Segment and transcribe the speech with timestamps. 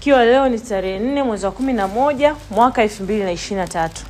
[0.00, 3.60] ikiwa leo ni tarehe nne mwezi wa kumi na moja mwaka elfu mbili na ishirini
[3.60, 4.02] na tatu.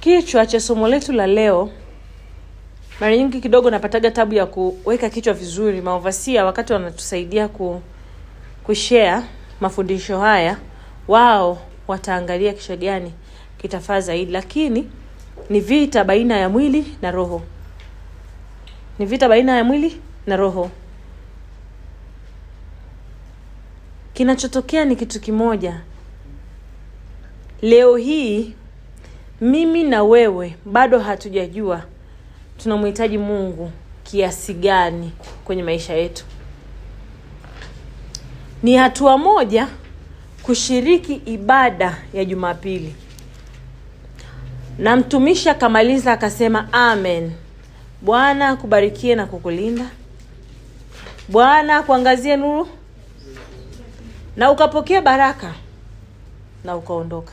[0.00, 1.70] Kichwa cha somo letu la leo
[3.00, 5.80] mara nyingi kidogo napataga tabu ya kuweka kichwa vizuri.
[5.80, 7.82] Maovasia wakati wanatusaidia ku
[8.64, 9.22] kushare
[9.60, 10.56] mafundisho haya
[11.08, 11.58] wao
[11.88, 13.12] wataangalia kichwa gani
[13.58, 14.32] kitafaa zaidi.
[14.32, 14.90] Lakini
[15.50, 17.42] ni vita baina ya mwili na roho.
[18.98, 20.70] Ni vita baina ya mwili na roho.
[24.14, 25.80] Kinachotokea ni kitu kimoja.
[27.62, 28.54] Leo hii
[29.40, 31.82] mimi na wewe bado hatujajua
[32.62, 33.72] tunamhitaji mungu
[34.04, 35.12] kiasi gani
[35.44, 36.24] kwenye maisha yetu.
[38.62, 39.68] Ni hatua moja
[40.42, 42.94] kushiriki ibada ya jumapili.
[44.78, 47.32] Na mtumishi akamaliza akasema amen.
[48.02, 49.84] Bwana akubarikie na kukulinda
[51.28, 52.68] bwana akuangazie nuru
[54.36, 55.54] na ukapokea baraka
[56.64, 57.32] na ukaondoka.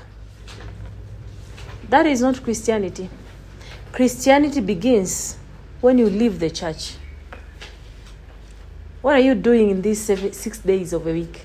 [1.89, 3.09] That is not christianity.
[3.91, 5.37] Christianity begins
[5.81, 6.95] when you leave the church.
[9.01, 11.41] What are you doing in these seven, six days of a week?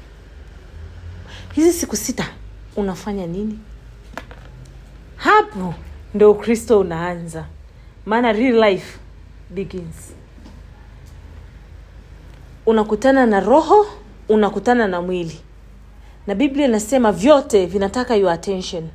[1.54, 2.28] Hizi siku sita
[2.76, 3.58] unafanya nini?
[5.16, 5.74] Hapo
[6.14, 7.44] ndo ukristo unaanza.
[8.06, 8.98] Maana real life
[9.50, 10.12] begins
[12.66, 13.86] unakutana na roho
[14.28, 15.40] unakutana na mwili.
[16.26, 18.88] Na biblia inasema vyote vinataka your attention.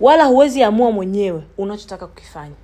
[0.00, 2.54] Wala huwezi amua mwenyewe unachotaka kukifanya.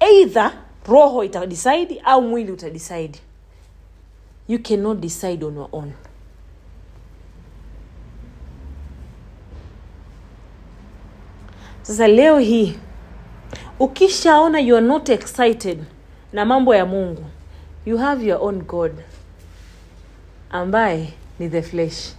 [0.00, 0.52] Eidha
[0.88, 3.20] roho itadisaidi au mwili utadisaidi
[4.48, 5.92] you cannot decide on your own.
[11.82, 12.78] Sasa leo hii
[13.78, 15.78] ukishaona you are not excited
[16.32, 17.24] na mambo ya mungu
[17.86, 18.92] you have your own god
[20.50, 22.12] ambaye ni the flesh.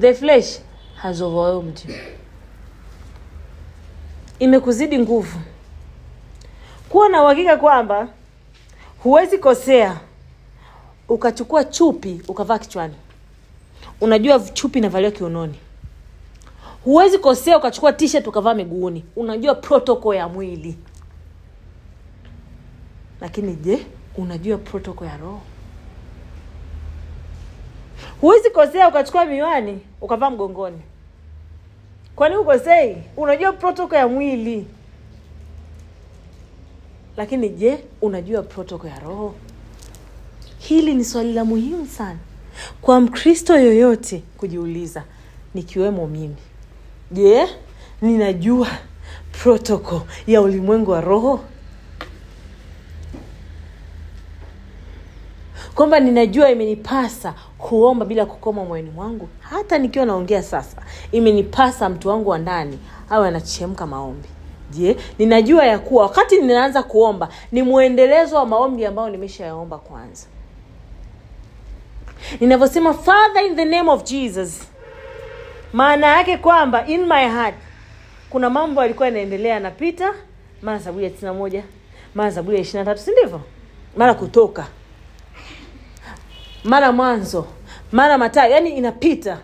[0.00, 0.58] The flesh
[0.96, 1.94] has overwhelmed you.
[4.38, 5.38] Imekuzidi nguvu.
[6.88, 8.08] Kuwa na uhakika kwamba
[9.02, 10.00] huwezi kosea
[11.08, 12.94] ukachukua chupi ukavaa kichwani.
[14.00, 15.54] Unajua chupi inavaliwa kiunoni.
[16.84, 19.04] Huwezi kosea ukachukua t-shirt ukavaa miguuni.
[19.16, 20.76] Unajua protoko ya mwili.
[23.20, 23.86] Lakini je
[24.16, 25.40] unajua protoko ya roho?
[28.20, 30.80] Huwezi kosea ukachukua miwani ukavaa mgongoni.
[32.16, 34.66] Kwani ukosei unajua protoko ya mwili.
[37.16, 39.34] Lakini je unajua protoko ya roho?
[40.58, 42.18] Hili ni swali la muhimu sana.
[42.82, 45.04] Kwa mkristo yoyote kujiuliza
[45.54, 46.36] nikiwemo mimi
[47.10, 47.46] je
[48.02, 48.68] ninajua
[49.42, 51.40] protoko ya ulimwengu wa roho
[55.74, 59.28] kwamba ninajua imenipasa kuomba bila kukoma moyoni mwangu.
[59.40, 60.76] Hata nikiwa naongea sasa
[61.12, 62.78] imenipasa mtu wangu wa ndani
[63.10, 64.28] awe anachemka maombi.
[64.70, 70.26] Je ninajua ya kuwa wakati ninaanza kuomba ni mwendelezo wa maombi ambayo nimeshayaomba kwanza.
[72.40, 74.62] Ninavyosema father in the name of jesus.
[75.72, 77.54] Maana yake kwamba in my heart.
[78.30, 80.14] Kuna mambo yalikuwa yanaendelea yanapita.
[80.62, 81.64] Mara zaburi ya tisina moja
[82.14, 83.10] mara zaburi ya ishiri na tatu si
[83.96, 84.66] mara kutoka
[86.64, 87.46] mara mwanzo
[87.92, 89.38] mara matayo yani inapita.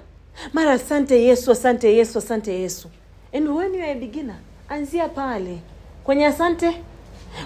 [0.52, 2.88] Mara asante yesu asante yesu asante yesu.
[3.32, 4.34] And when you are a
[4.68, 5.58] anzia pale.
[6.04, 6.82] Kwenye asante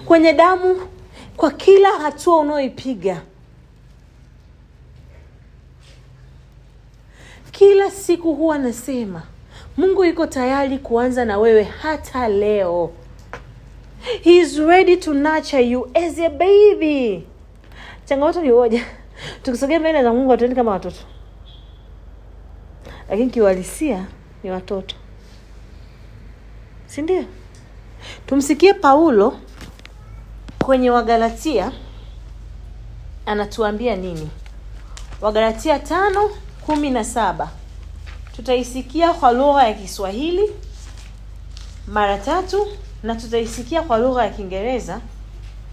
[0.05, 0.89] kwenye damu
[1.37, 3.23] kwa kila hatua unaoipiga
[7.51, 9.23] kila siku huwa nasema
[9.77, 12.91] mungu yuko tayari kuanza na wewe hata leo.
[14.23, 17.27] He is ready to nurture you as a baby.
[18.05, 18.85] Changamoto ni moja
[19.43, 20.97] tukisogea mbele za mungu hatuendi kama watoto.
[23.11, 24.07] Lakini kiuhalisia
[24.43, 24.95] ni watoto.
[26.87, 27.25] Si ndio?
[28.27, 29.37] Tumsikie paulo
[30.59, 31.73] kwenye wagalatia
[33.27, 34.31] anatuambia nini?
[35.21, 36.31] Wagalatia tano
[36.67, 37.51] kumi na saba.
[38.37, 40.51] Tutaisikia kwa lugha ya kiswahili
[41.87, 42.67] mara tatu
[43.03, 45.01] na tutaisikia kwa lugha ya kiingereza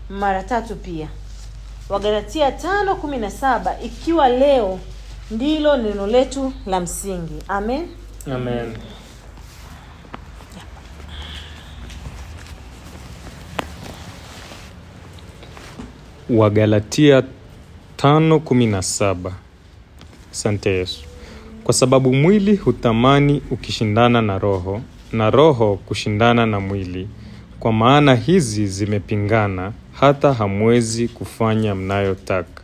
[0.10, 1.08] mara tatu pia
[1.90, 4.80] wagalatia tano kumi na saba ikiwa leo
[5.32, 7.88] ndilo neno letu la msingi amen
[8.34, 8.74] Amen.
[16.30, 17.24] Wagalatia
[17.98, 19.32] 5:17.
[20.32, 21.02] Asante Yesu.
[21.64, 24.82] Kwa sababu mwili hutamani ukishindana na roho
[25.12, 27.08] na roho kushindana na mwili,
[27.60, 32.62] kwa maana hizi zimepingana, hata hamwezi kufanya mnayotaka.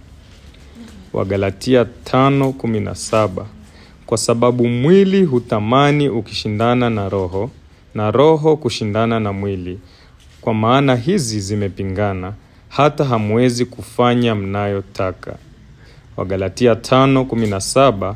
[1.13, 3.45] Wagalatia 5:17
[4.05, 7.51] Kwa sababu mwili hutamani ukishindana na roho
[7.95, 9.79] na roho kushindana na mwili,
[10.41, 12.33] kwa maana hizi zimepingana,
[12.69, 15.35] hata hamwezi kufanya mnayotaka.
[16.17, 18.15] Wagalatia 5:17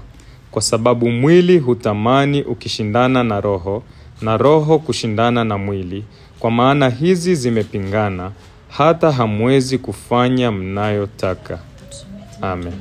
[0.51, 3.83] Kwa sababu mwili hutamani ukishindana na roho
[4.21, 6.03] na roho kushindana na mwili,
[6.39, 8.31] kwa maana hizi zimepingana,
[8.69, 11.59] hata hamwezi kufanya mnayotaka.
[12.41, 12.73] Amen.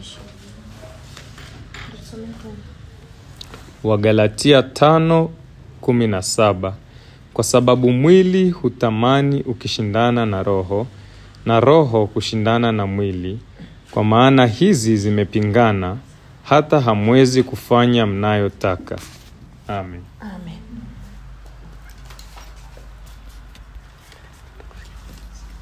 [3.85, 6.73] Wagalatia 5:17
[7.35, 10.87] Kwa sababu mwili hutamani ukishindana na roho
[11.47, 13.39] na roho kushindana na mwili,
[13.91, 15.97] kwa maana hizi zimepingana,
[16.45, 18.99] hata hamwezi kufanya mnayotaka.
[19.69, 20.01] Amen.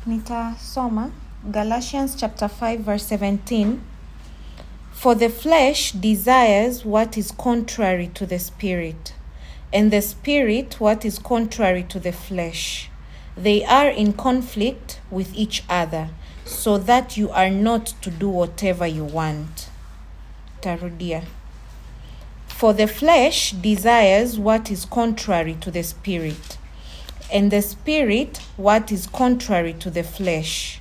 [0.06, 1.11] Nitasoma
[1.50, 3.82] Galatians chapter 5 verse 17.
[4.93, 9.14] For the flesh desires what is contrary to the spirit,
[9.73, 12.88] and the spirit what is contrary to the flesh.
[13.37, 16.11] They are in conflict with each other,
[16.44, 19.70] so that you are not to do whatever you want.
[20.62, 21.25] Tarudia.
[22.47, 26.59] For the flesh desires what is contrary to the spirit,
[27.32, 30.81] and the spirit what is contrary to the flesh.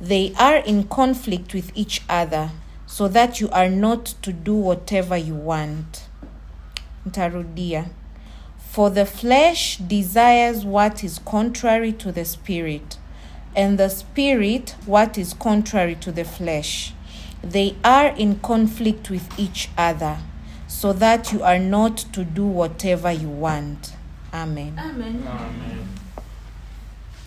[0.00, 2.50] They are in conflict with each other,
[2.86, 6.06] so that you are not to do whatever you want.
[7.06, 7.90] Ntarudia.
[8.58, 12.98] For the flesh desires what is contrary to the spirit,
[13.56, 16.92] and the spirit what is contrary to the flesh.
[17.42, 20.18] They are in conflict with each other,
[20.66, 23.94] so that you are not to do whatever you want.
[24.32, 24.78] Amen.
[24.78, 25.22] Amen.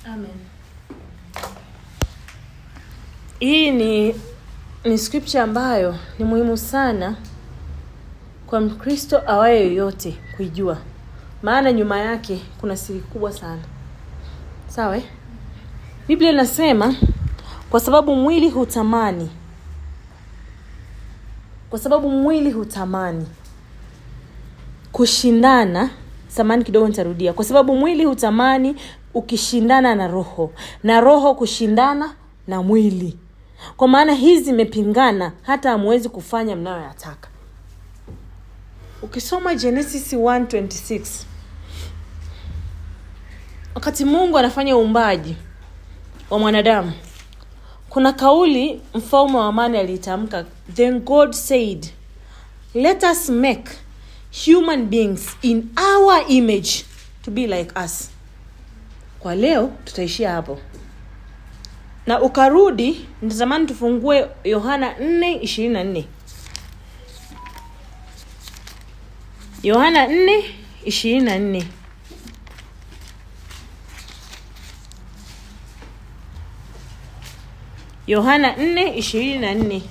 [0.05, 0.37] Amen.
[3.39, 4.15] Hii ni
[4.85, 7.15] ni scripture ambayo ni muhimu sana
[8.47, 10.77] kwa Mkristo awaye yoyote kuijua,
[11.43, 13.61] maana nyuma yake kuna siri kubwa sana.
[14.67, 14.97] Sawa?
[14.97, 15.03] eh?
[16.07, 16.95] Biblia inasema
[17.69, 19.29] kwa sababu mwili hutamani,
[21.69, 23.27] kwa sababu mwili hutamani
[24.91, 25.89] kushindana
[26.35, 27.33] samani kidogo nitarudia.
[27.33, 28.75] Kwa sababu mwili hutamani
[29.13, 30.51] ukishindana na roho
[30.83, 32.13] na roho kushindana
[32.47, 33.17] na mwili.
[33.77, 37.27] Kwa maana hizi zimepingana hata hamwezi kufanya mnayoyataka.
[39.01, 41.01] Ukisoma genesis 126
[43.75, 45.35] wakati mungu anafanya uumbaji
[46.29, 46.91] wa mwanadamu
[47.89, 51.85] kuna kauli mfalme wa amani aliitamka then god said
[52.73, 53.71] let us make
[54.31, 56.85] human beings in our image
[57.23, 58.09] to be like us.
[59.19, 60.59] Kwa leo tutaishia hapo.
[62.07, 66.03] Na ukarudi ntazamani tufungue yohana 4 24
[69.63, 70.43] yohana 4
[70.85, 71.63] 24
[78.07, 79.81] yohana 4 24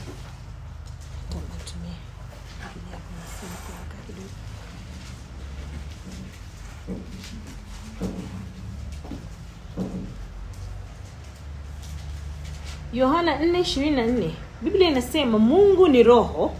[12.93, 14.31] yohana 4:24
[14.63, 16.53] biblia inasema mungu ni roho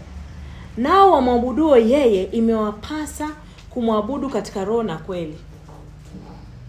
[0.77, 3.29] nao wamwabuduo yeye imewapasa
[3.69, 5.37] kumwabudu katika roho na kweli.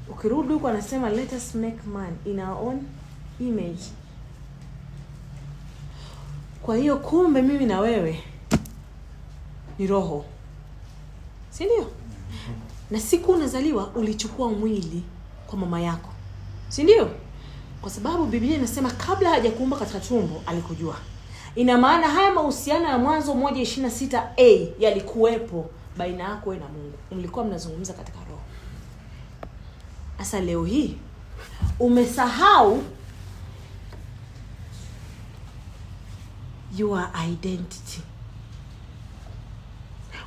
[0.09, 2.81] Ukirudi huko anasema let us make man in our own
[3.41, 3.83] image.
[6.63, 8.23] Kwa hiyo kumbe mimi na wewe
[9.79, 10.25] ni roho.
[11.51, 11.91] Si ndio?
[12.91, 15.03] Na siku unazaliwa ulichukua mwili
[15.47, 16.09] kwa mama yako.
[16.69, 17.11] Si ndio
[17.83, 20.97] kwa sababu biblia inasema kabla hajakuumba katika tumbo alikujua.
[21.55, 26.69] Ina maana haya mahusiano ya mwanzo moja ishirina sita a yalikuwepo baina yako we na
[26.69, 26.99] mungu.
[27.13, 28.41] Mlikuwa mnazungumza katika roho.
[30.19, 30.97] Sasa leo hii
[31.79, 32.83] umesahau
[36.77, 38.01] your identity.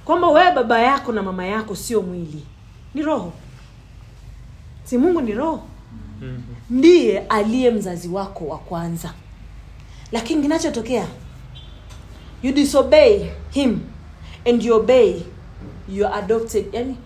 [0.05, 2.45] Kwamba wewe baba yako na mama yako sio mwili.
[2.93, 3.33] Ni roho.
[4.83, 5.67] Si mungu ni roho
[6.69, 9.13] ndiye aliye mzazi wako wa kwanza.
[10.11, 11.07] Lakini kinachotokea?
[12.43, 13.79] You disobey him
[14.45, 15.21] and you obey
[15.89, 16.97] your adopted yani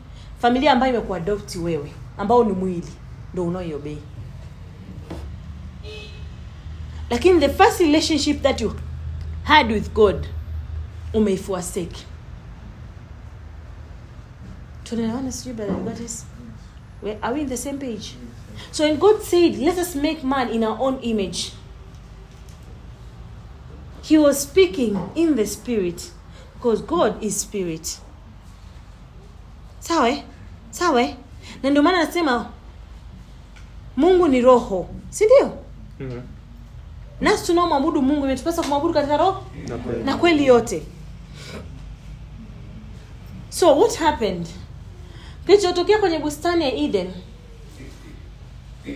[0.41, 2.87] familia ambayo imekuadopti wewe ambao ni mwili
[3.33, 3.97] ndo unaoiobei
[7.09, 8.75] lakini the first relationship that you
[9.43, 10.27] had with god
[11.13, 12.05] umeifuaseki
[14.83, 15.55] tunaelewana sijui
[17.21, 18.15] are we in the same page
[18.71, 21.51] so when god said let us make man in our own image
[24.01, 26.11] he was speaking in the spirit
[26.55, 27.99] because god is spirit.
[29.79, 30.23] Sawa eh?
[30.71, 31.01] sawa?
[31.01, 31.15] Eh?
[31.63, 32.49] na ndio maana anasema
[33.97, 35.53] mungu ni roho si ndio?
[37.21, 39.43] Nasi tunaomwabudu mungu imetupasa kumwabudu katika roho?
[40.05, 40.83] Na kweli yote.
[43.49, 44.47] So what happened?
[45.45, 47.11] Kilichotokea kwenye bustani ya eden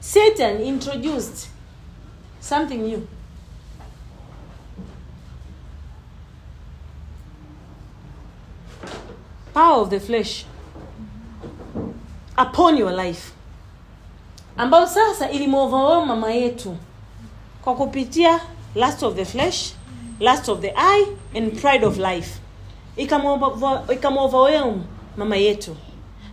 [0.00, 1.48] satan introduced
[2.40, 3.06] something new.
[9.54, 10.44] Power of the flesh
[12.38, 13.32] upon your life
[14.56, 16.76] ambayo sasa ilimwoverwhelm mama yetu
[17.64, 18.40] kwa kupitia
[18.74, 19.72] lust of the flesh
[20.20, 22.38] lust of the eye and pride of life.
[23.88, 24.84] Ikamuoverwhelm
[25.16, 25.76] mama yetu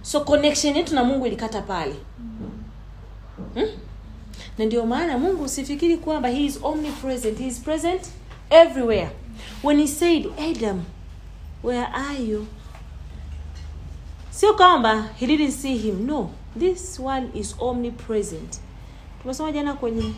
[0.08, 1.96] so connection yetu na mungu ilikata pale.
[3.54, 3.68] Hmm?
[4.58, 8.02] na ndio maana mungu usifikiri kwamba he is omnipresent he is present
[8.50, 9.10] everywhere.
[9.64, 10.84] When he said adam
[11.64, 12.48] where are you?
[14.30, 16.06] Sio kwamba he didn't see him.
[16.08, 18.60] No this one is omnipresent.
[19.22, 20.14] Tumesoma jana kwenye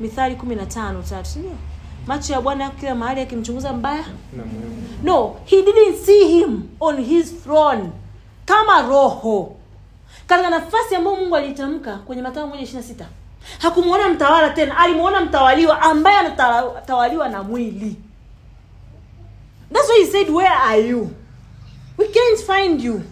[0.00, 1.52] mithali kumi na tano tatu sindio
[2.06, 4.04] macho ya bwana kila mahali akimchunguza mbaya.
[5.02, 7.90] No he didn't see him on his throne
[8.44, 9.56] kama roho.
[10.26, 13.06] Katika nafasi ambayo mungu aliitamka kwenye matao moja ishiri na sita
[13.58, 17.96] hakumwona mtawala tena alimwona mtawaliwa ambaye anatawaliwa na mwili.
[19.72, 21.10] Thats why he said where are you?
[21.98, 23.02] We can't find you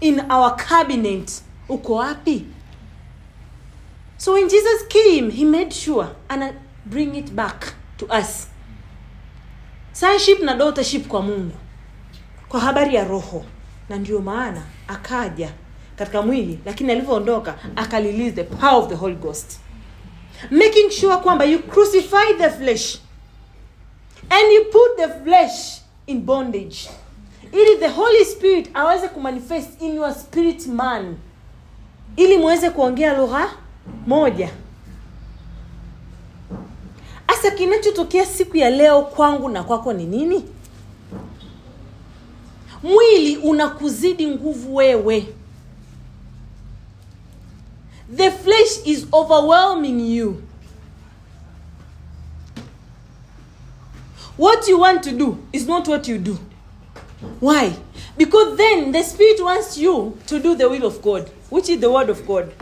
[0.00, 1.42] in our cabinet.
[1.68, 2.46] Uko wapi?
[4.16, 6.52] So when jesus came he made sure ana
[6.86, 8.48] bring it back to us.
[9.92, 11.56] Sonship na daughtership kwa mungu
[12.48, 13.44] kwa habari ya roho.
[13.88, 15.52] Na ndio maana akaja
[15.96, 19.58] katika mwili lakini alivyoondoka akalilize the power of the holy ghost.
[20.50, 22.98] Making sure kwamba you crucify the flesh
[24.30, 26.90] and you put the flesh in bondage.
[27.52, 31.16] Ili the holy spirit aweze kumanifest in your spirit man.
[32.16, 33.50] Ili muweze kuongea lugha
[34.06, 34.50] moja.
[37.26, 40.44] Hasa kinachotokea siku ya leo kwangu na kwako ni nini
[42.82, 45.26] mwili unakuzidi nguvu wewe.
[48.16, 50.42] The flesh is overwhelming you.
[54.38, 56.38] What you want to do is not what you do.
[57.40, 57.72] Why?
[58.16, 61.90] Because then the spirit wants you to do the will of god which is the
[61.90, 62.52] word of god.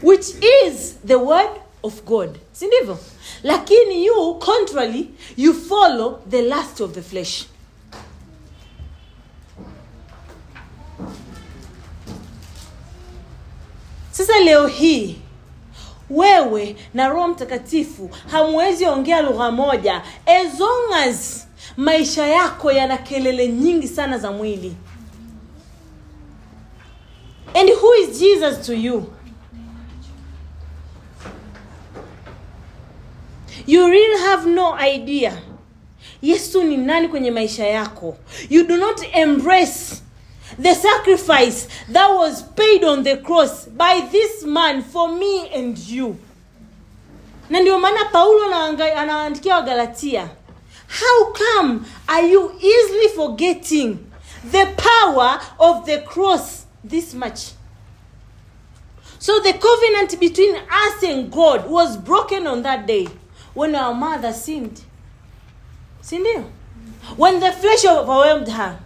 [0.00, 2.38] Which is the word of god.
[2.52, 2.68] Si
[3.42, 7.44] lakini you contrary you follow the last of the flesh.
[14.10, 15.16] Sasa leo hii
[16.10, 20.02] wewe na roho mtakatifu hamwezi ongea lugha moja.
[20.26, 24.76] As maisha yako yana kelele nyingi sana za mwili.
[27.54, 29.04] And who is jesus to you
[33.66, 35.42] you really have no idea.
[36.22, 38.16] Yesu ni nani kwenye maisha yako?
[38.50, 40.02] You do not embrace
[40.62, 46.16] the sacrifice that was paid on the cross by this man for me and you.
[47.50, 48.44] Na ndio maana paulo
[48.96, 50.28] anawaandikia wagalatia
[51.00, 53.96] how come are you easily forgetting
[54.50, 57.40] the power of the cross this much?
[59.18, 63.08] So the covenant between us and god was broken on that day
[63.54, 64.80] when our mother sinned.
[66.02, 66.44] Sindio?
[67.16, 68.78] When the flesh overwhelmed her.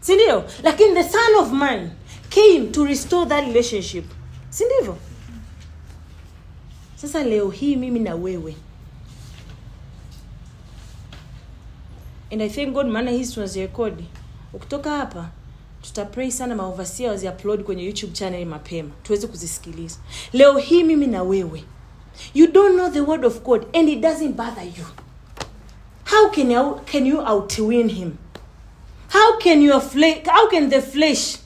[0.00, 0.42] Sindio?
[0.62, 1.90] Lakini the son of man
[2.30, 4.04] came to restore that relationship.
[4.50, 4.96] Sindivo
[6.96, 8.54] sasa leo hii mimi na wewe.
[12.32, 14.04] And i thank god maana hizi tunazirekodi
[14.52, 15.28] ukitoka hapa
[15.82, 18.90] tutapray sana maovasia waziupload kwenye youtube channel mapema.
[19.02, 19.98] Tuweze kuzisikiliza.
[20.32, 21.64] Leo hii mimi na wewe
[22.34, 24.84] you don't know the word of god and it doesn't bother you.
[26.04, 28.18] How can you, can you outwin him?
[29.08, 31.38] How can your flesh how can the flesh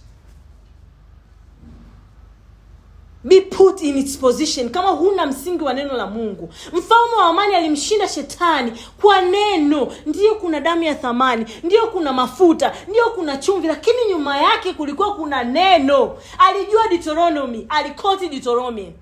[3.25, 4.69] be put in its position?
[4.71, 6.49] Kama huna msingi wa neno la mungu.
[6.73, 9.93] Mfalme wa amani alimshinda shetani kwa neno.
[10.07, 15.15] Ndiyo kuna damu ya thamani ndiyo kuna mafuta ndiyo kuna chumvi lakini nyuma yake kulikuwa
[15.15, 16.17] kuna neno.
[16.39, 18.93] Alijua deuteronomy alikoti deuteronomy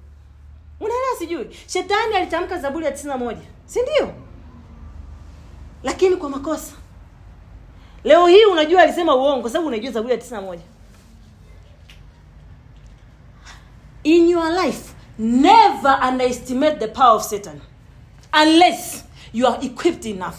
[0.80, 1.56] unaelewa sijui.
[1.66, 3.42] Shetani alitamka zaburi ya tisini na moja.
[3.66, 3.80] Si
[5.82, 6.72] lakini kwa makosa.
[8.04, 10.62] Leo hii unajua alisema uongo kwa sababu unajua zaburi ya tisini na moja.
[14.02, 17.60] In your life never underestimate the power of satan.
[18.42, 20.36] Unless you are equipped enough.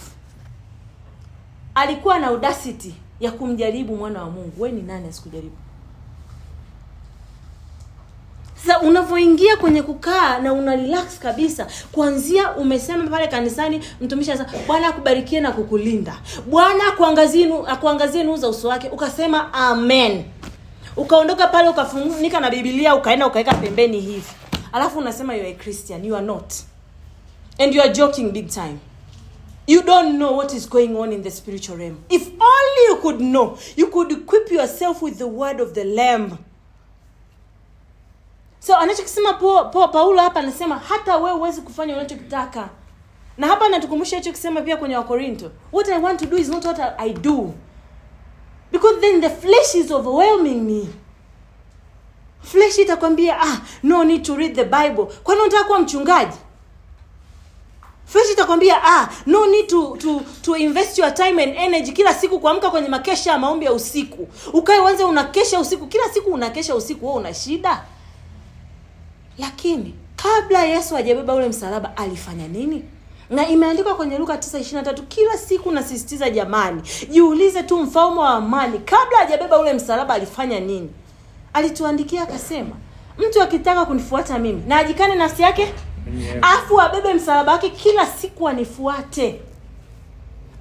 [1.75, 4.61] Alikuwa na audacity ya kumjaribu mwana wa mungu.
[4.61, 5.55] We ni nani asikujaribu
[8.65, 14.87] sasa unavyoingia kwenye kukaa na una relax kabisa kuanzia umesema pale kanisani mtumishi sasa, bwana
[14.87, 16.17] akubarikie na kukulinda.
[16.49, 18.89] Bwana akuangazie akuangazie za uso wake.
[18.89, 20.23] Ukasema amen.
[20.97, 24.29] Ukaondoka pale ukafunika na bibilia ukaenda ukaweka pembeni hivi.
[24.71, 26.53] Alafu unasema you are a christian you are not.
[27.59, 28.77] And you are joking big time.
[29.67, 31.97] You don't know what is going on in the spiritual realm.
[32.09, 33.57] If only you could know.
[33.75, 36.37] You could equip yourself with the word of the lamb
[38.65, 39.33] so anachokisema
[39.91, 42.69] paulo hapa anasema hata wewe huwezi kufanya unachokitaka.
[43.37, 46.65] Na hapa natukumbusha hicho kisema pia kwenye wakorinto what i want to do is not
[46.65, 47.53] what I do.
[48.71, 50.87] Because then the flesh is overwhelming me.
[52.43, 55.05] Flesh itakwambia ah no need to read the bible.
[55.23, 56.37] Kwani unataka kuwa mchungaji?
[58.05, 62.39] Flesh itakwambia ah no need to, to, to invest your time and energy kila siku
[62.39, 64.27] kuamka kwenye makesha ya maombi ya usiku.
[64.53, 65.87] Ukae uanze unakesha usiku.
[65.87, 67.83] Kila siku unakesha usiku wewe una shida
[69.41, 72.83] lakini kabla yesu hajabeba ule msalaba alifanya nini?
[73.29, 79.17] Na imeandikwa kwenye luka 923 kila siku nasisitiza jamani jiulize tu mfalme wa amani kabla
[79.17, 80.89] hajabeba ule msalaba alifanya nini?
[81.53, 82.75] Alituandikia akasema
[83.17, 85.73] mtu akitaka kunifuata mimi na ajikane nafsi yake?
[86.41, 89.41] Afu abebe msalaba wake kila siku anifuate.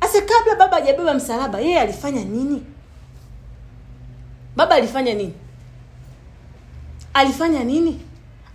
[0.01, 2.63] Asa kabla baba hajabeba msalaba yeye alifanya nini?
[4.57, 5.35] Baba alifanya nini?
[7.15, 8.01] Alifanya nini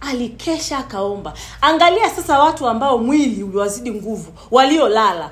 [0.05, 1.33] alikesha akaomba.
[1.61, 5.31] Angalia sasa watu ambao mwili uliwazidi nguvu waliolala.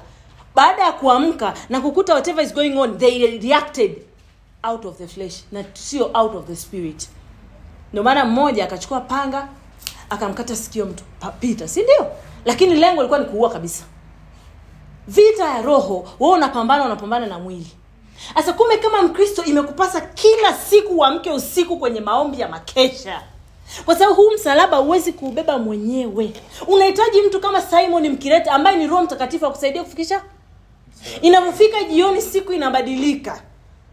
[0.56, 3.96] Baada ya kuamka na kukuta whatever is going on they reacted
[4.64, 7.10] out of the flesh na sio out of the spirit.
[7.92, 9.48] Ndio maana mmoja akachukua panga
[10.10, 11.04] akamkata sikio mtu
[11.40, 12.08] pita si ndio?
[12.46, 13.84] Lakini lengo lilikuwa ni kuua kabisa.
[15.08, 17.72] Vita ya roho wewe unapambana unapambana na mwili.
[18.36, 23.22] Sasa kumbe kama mkristo imekupasa kila siku uamke usiku kwenye maombi ya makesha
[23.86, 26.32] kwa sababu huu msalaba huwezi kuubeba mwenyewe.
[26.68, 30.22] Unahitaji mtu kama simon mkirete ambaye ni roho mtakatifu akusaidia kufikisha?
[31.22, 33.42] Inavyofika jioni siku inabadilika.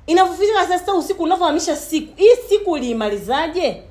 [0.06, 3.82] Inavyofika sasa usiku unavyohamisha siku hii siku uliimalizaje?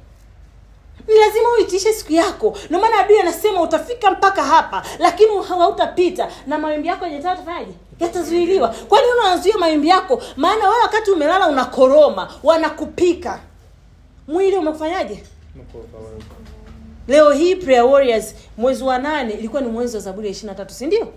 [1.08, 2.58] Ni lazima uitishe siku yako.
[2.70, 6.28] Ndio maana adui anasema utafika mpaka hapa lakini hautapita.
[6.48, 8.68] Na mawimbi yako tafanyaje yatazuiliwa.
[8.68, 10.22] Kwani unazuia mawimbi yako?
[10.38, 13.40] Maana wewe wakati umelala unakoroma wanakupika.
[14.28, 15.24] Mwili umekufanyaje
[17.08, 20.74] leo hii prayer warriors mwezi wa nane ilikuwa ni mwezi wa zaburi ya ishirina tatu
[20.74, 21.08] sindio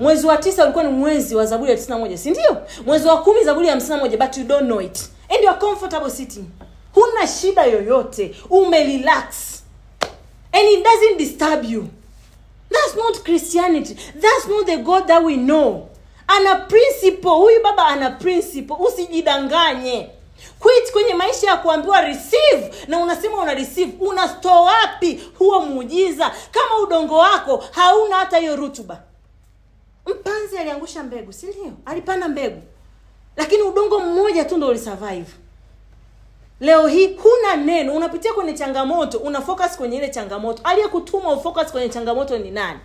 [0.00, 3.22] mwezi wa tisa ulikuwa ni mwezi wa zaburi ya tisini na moja sindio mwezi wa
[3.22, 4.98] kumi zaburi ya hamsini na moja but you don't know it.
[5.30, 6.44] And you are comfortable sitting.
[6.94, 8.34] Huna shida yoyote.
[8.50, 9.62] Umerelax.
[10.52, 11.88] And it doesn't disturb you.
[12.70, 13.94] That's not christianity.
[13.94, 15.88] That's not the god that we know.
[16.26, 17.30] Ana principle.
[17.30, 18.76] Huyu baba ana principle.
[18.80, 20.10] Usijidanganye
[20.58, 23.92] quit kwenye maisha ya kuambiwa receive na unasema una receive.
[24.00, 26.32] Unastoa wapi huo muujiza?
[26.50, 29.02] Kama udongo wako hauna hata hiyo rutuba.
[30.06, 31.72] Mpanzi aliangusha mbegu si ndio?
[31.86, 32.62] Alipanda mbegu.
[33.36, 35.30] Lakini udongo mmoja tu ndo ulisurvive.
[36.60, 40.60] Leo hii huna neno unapitia kwenye changamoto una focus kwenye ile changamoto.
[40.64, 42.78] Aliyekutuma ufocus kwenye changamoto ni nani?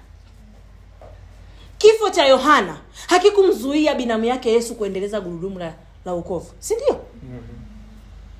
[1.78, 5.74] Kifo cha yohana hakikumzuia binamu yake yesu kuendeleza gurudumu la,
[6.06, 7.00] la ukovu si ndio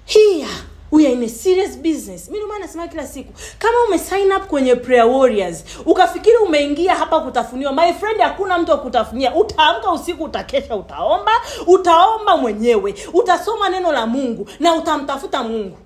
[0.06, 0.48] here
[0.92, 2.30] we are in a serious business.
[2.30, 7.20] Mi ndio nasema kila siku kama ume sign up kwenye prayer warriors ukafikiri umeingia hapa
[7.20, 11.32] kutafuniwa my friend hakuna mtu akutafunia utaamka usiku utakesha utaomba
[11.68, 15.78] utaomba mwenyewe utasoma neno la mungu na utamtafuta mungu.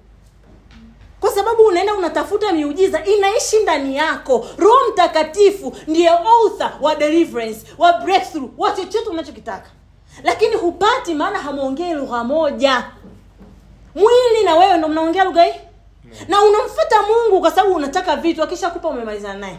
[1.19, 4.47] Kwa sababu unaenda unatafuta miujiza inaishi ndani yako.
[4.57, 9.69] Roho mtakatifu ndiye author wa deliverance wa breakthrough wa chochote unachokitaka
[10.23, 12.91] lakini hupati maana hamwongei lugha moja.
[13.95, 15.59] Mwili na wewe ndo mnaongea lugha hii?
[16.27, 19.57] Na unamfuata mungu kwa sababu unataka vitu akishakupa umemalizana naye.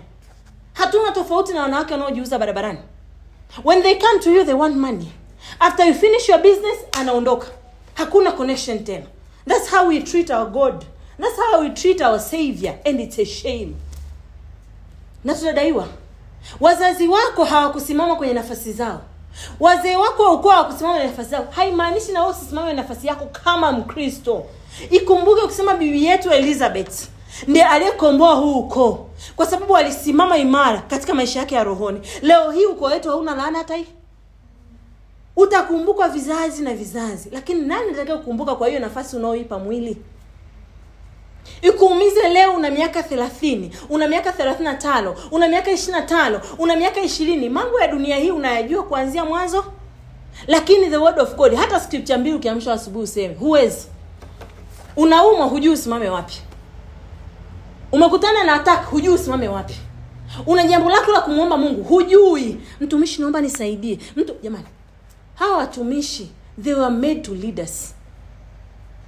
[0.72, 2.78] Hatuna tofauti na wanawake wanaojiuza barabarani.
[3.64, 5.12] When they come to you they want money.
[5.60, 7.46] After you finish your business anaondoka.
[7.94, 9.06] Hakuna connection tena.
[9.46, 10.84] That's how we treat our god.
[11.20, 13.74] That's how we treat our savior and it's a shame.
[15.24, 15.88] Na tunadaiwa.
[16.60, 19.00] Wazazi wako hawakusimama kwenye nafasi zao
[19.60, 23.72] wazee wako wa ukoa hawakusimama kwenye nafasi zako haimaanishi na wewe usisimame nafasi yako kama
[23.72, 24.44] mkristo.
[24.90, 27.08] Ikumbuke ukisema bibi yetu elizabeth
[27.46, 29.06] ndiye aliyekomboa huu ukoo.
[29.36, 32.00] Kwa sababu alisimama imara katika maisha yake ya rohoni.
[32.22, 33.86] Leo hii ukoo wetu hauna laana hata hii.
[35.36, 37.28] Utakumbukwa vizazi na vizazi.
[37.32, 39.96] Lakini nani natakia kukumbuka kwa hiyo nafasi unaoipa mwili
[41.62, 46.40] ikuumize leo una miaka thelathini una miaka thelathini na tano una miaka ishiri na tano
[46.58, 49.64] una miaka ishirini mambo ya dunia hii unayajua kuanzia mwanzo.
[50.46, 53.86] Lakini the word of god hata scripture mbili ukiamshwa asubuhi useme huwezi
[54.96, 56.34] unaumwa hujui usimame wapi.
[57.92, 59.74] Umekutana na attack hujui usimame wapi.
[60.46, 62.56] Una jambo lako la kumwomba mungu hujui.
[62.80, 63.98] Mtumishi naomba nisaidie.
[64.16, 64.64] Mtu jamani
[65.34, 66.30] hawa watumishi
[66.62, 67.94] they were made to lead us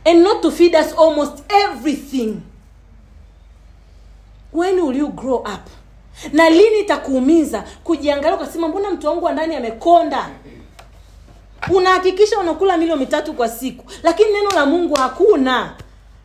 [0.05, 2.41] and not to feed us almost everything.
[4.53, 5.69] When will you grow up?
[6.33, 10.31] Na lini itakuumiza kujiangalia ukasema mbona mtu wangu wa ndani amekonda?
[11.75, 15.73] Unahakikisha unakula milo mitatu kwa siku lakini neno la mungu hakuna.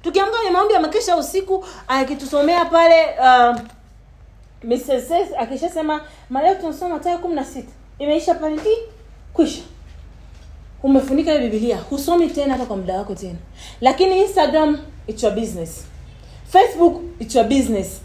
[0.03, 3.55] Tukiamka kwenye maombi ya makesha usiku akitusomea pale uh,
[5.39, 8.77] akishasema maleo tunasoma Mathayo kumi na sita imeisha pale ti
[9.33, 9.61] kwisha
[10.89, 13.35] umefunika hiyo bibilia husomi tena hata kwa muda wako tena.
[13.81, 15.85] Lakini instagram it's your business.
[16.51, 18.01] Facebook it's your business.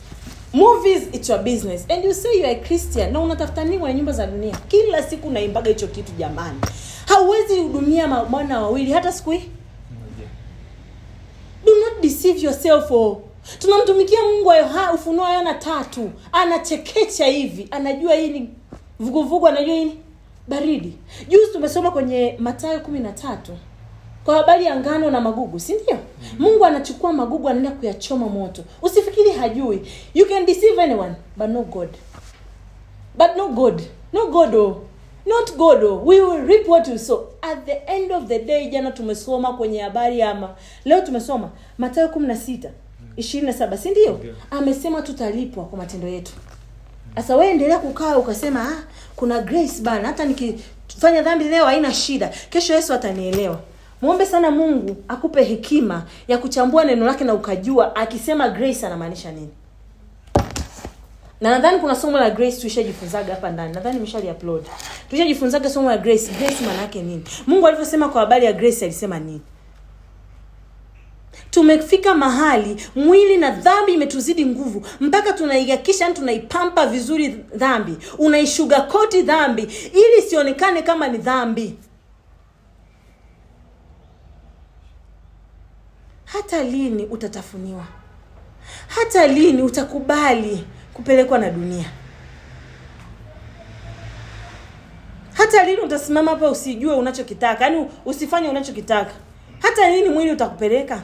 [0.52, 1.84] Movies it's your business.
[1.90, 4.56] And you say you are a christian na unatafuta nini kwenye nyumba za dunia?
[4.68, 6.60] Kila siku unaimbaga hicho kitu jamani.
[7.06, 9.48] Hauwezi hudumia mabwana wawili hata siku hii.
[11.64, 13.22] Do not deceive yourself oh.
[13.58, 16.10] tunamtumikia mungu ayoha, ufunua yona tatu.
[16.32, 17.68] Anachekecha hivi.
[17.70, 18.50] Anajua hii ni
[19.00, 19.96] vuguvugu anajua hii ni
[20.48, 20.98] baridi.
[21.29, 23.53] Juzi tumesoma kwenye matayo kumi na tatu
[24.24, 25.98] kwa habari ya ngano na magugu si ndio?
[26.38, 28.62] Mungu anachukua magugu anaenda kuyachoma moto.
[28.83, 29.83] Usifikiri hajui.
[30.14, 31.88] You can deceive anyone but no god.
[33.18, 33.83] But no god.
[34.12, 34.81] No god oh.
[35.26, 36.03] not god oh.
[36.05, 37.26] we will reap what you sow.
[37.42, 42.09] At the end of the day jana tumesoma kwenye habari ya ma leo tumesoma matayo
[42.09, 42.70] kumi na sita
[43.16, 44.20] ishirini na saba si Ndio.
[44.50, 46.33] amesema tutalipwa kwa matendo yetu
[47.16, 48.83] sasa wewe endelea kukaa ukasema ah,
[49.16, 52.29] kuna grace bana hata nikifanya dhambi leo haina shida.
[52.51, 53.61] Kesho yesu atanielewa.
[54.03, 59.49] Mwombe sana mungu akupe hekima ya kuchambua neno lake na ukajua akisema grace anamaanisha nini.
[61.40, 63.75] Na nadhani kuna somo la grace tulishajifunzaga hapa ndani.
[63.75, 64.64] Nadhani nimeshali upload.
[65.09, 66.31] Tulishajifunzaga somo la grace.
[66.38, 67.25] Grace maana yake nini?
[67.46, 69.40] Mungu alivyosema kwa habari ya grace alisema nini
[71.50, 77.96] tumefika mahali mwili na dhambi imetuzidi nguvu mpaka tunaihakisha yani tunaipampa vizuri dhambi.
[78.18, 81.76] Unaishuga koti dhambi ili isionekane kama ni dhambi.
[86.24, 87.84] Hata lini utatafuniwa?
[88.88, 91.84] Hata lini utakubali kupelekwa na dunia?
[95.32, 97.64] Hata lini utasimama hapa usijue unachokitaka?
[97.64, 99.12] Yaani usifanye unachokitaka.
[99.58, 101.02] Hata lini mwili utakupeleka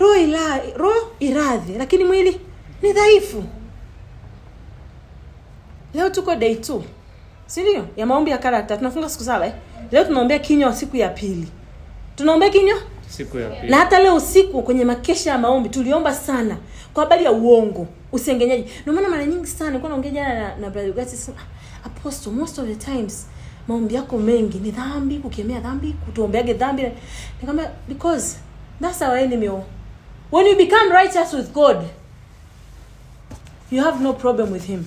[0.00, 2.40] roho ila roho iradhi lakini mwili
[2.82, 3.44] ni dhaifu.
[5.94, 6.84] Leo tuko day two
[7.46, 9.52] sindio ya maombi ya karakta tunafunga siku saba eh?
[9.92, 11.48] leo tunaombea kinywa siku ya pili.
[12.16, 12.78] Tunaombea kinywa?
[13.08, 13.70] Siku ya pili.
[13.70, 16.56] Na hata leo usiku kwenye makesha ya maombi tuliomba sana
[16.94, 18.64] kwa habari ya uongo usengenyaji.
[18.82, 21.38] Ndio maana mara nyingi sana nilikuwa naongea jana na, na brother Ugati sema
[21.84, 23.26] apostle most of the times
[23.68, 26.82] maombi yako mengi ni dhambi kukemea dhambi kutuombeage dhambi.
[27.40, 28.36] Nikamwambia because
[28.80, 29.50] that's our enemy.
[30.30, 31.84] When you become righteous with god
[33.70, 34.84] you have no problem with him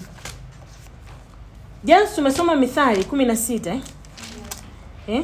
[1.84, 3.82] jana tumesoma mithali kumi na sita eh?
[5.08, 5.24] eh?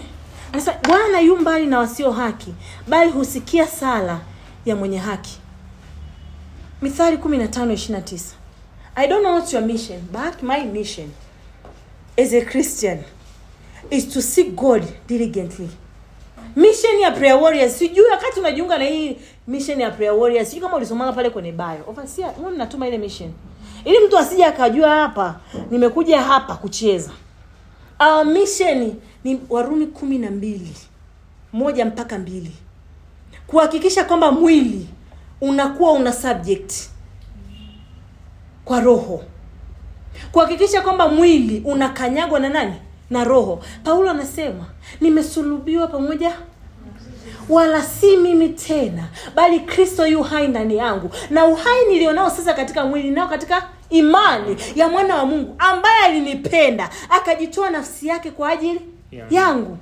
[0.88, 2.54] Bwana yu mbali na wasio haki,
[2.88, 4.20] bali husikia sala
[4.66, 5.38] ya mwenye haki.
[6.82, 8.20] Mithali 15:29.
[8.96, 11.12] I don't know what your mission, but my mission
[12.18, 13.04] as a Christian
[13.92, 15.70] is to seek God diligently.
[16.56, 20.78] Mission ya prayer warriors, sijui wakati unajiunga na hii mission ya prayer warriors, sijui kama
[20.78, 21.84] ulisomanga pale kwenye bio.
[21.88, 23.32] Overseer, wewe mnatuma ile mission.
[23.86, 25.40] Ili mtu asije akajua hapa
[25.72, 27.12] nimekuja hapa kucheza.
[28.00, 30.74] Our mission ni warumi kumi na mbili
[31.54, 32.52] moja mpaka mbili.
[33.48, 34.88] Kuhakikisha kwamba mwili
[35.42, 36.74] unakuwa una subject
[38.66, 39.24] kwa roho.
[40.32, 42.74] Kuhakikisha kwamba mwili unakanyagwa na nani
[43.10, 43.64] na roho.
[43.84, 44.66] Paulo anasema
[45.02, 46.32] nimesulubiwa pamoja
[47.50, 49.04] wala si mimi tena
[49.36, 51.10] bali kristo yu hai ndani yangu.
[51.30, 56.90] Na uhai nilionao sasa katika mwili nao katika imani ya mwana wa mungu ambaye alinipenda
[57.10, 59.32] akajitoa nafsi yake kwa ajili Yeah.
[59.34, 59.78] yangu.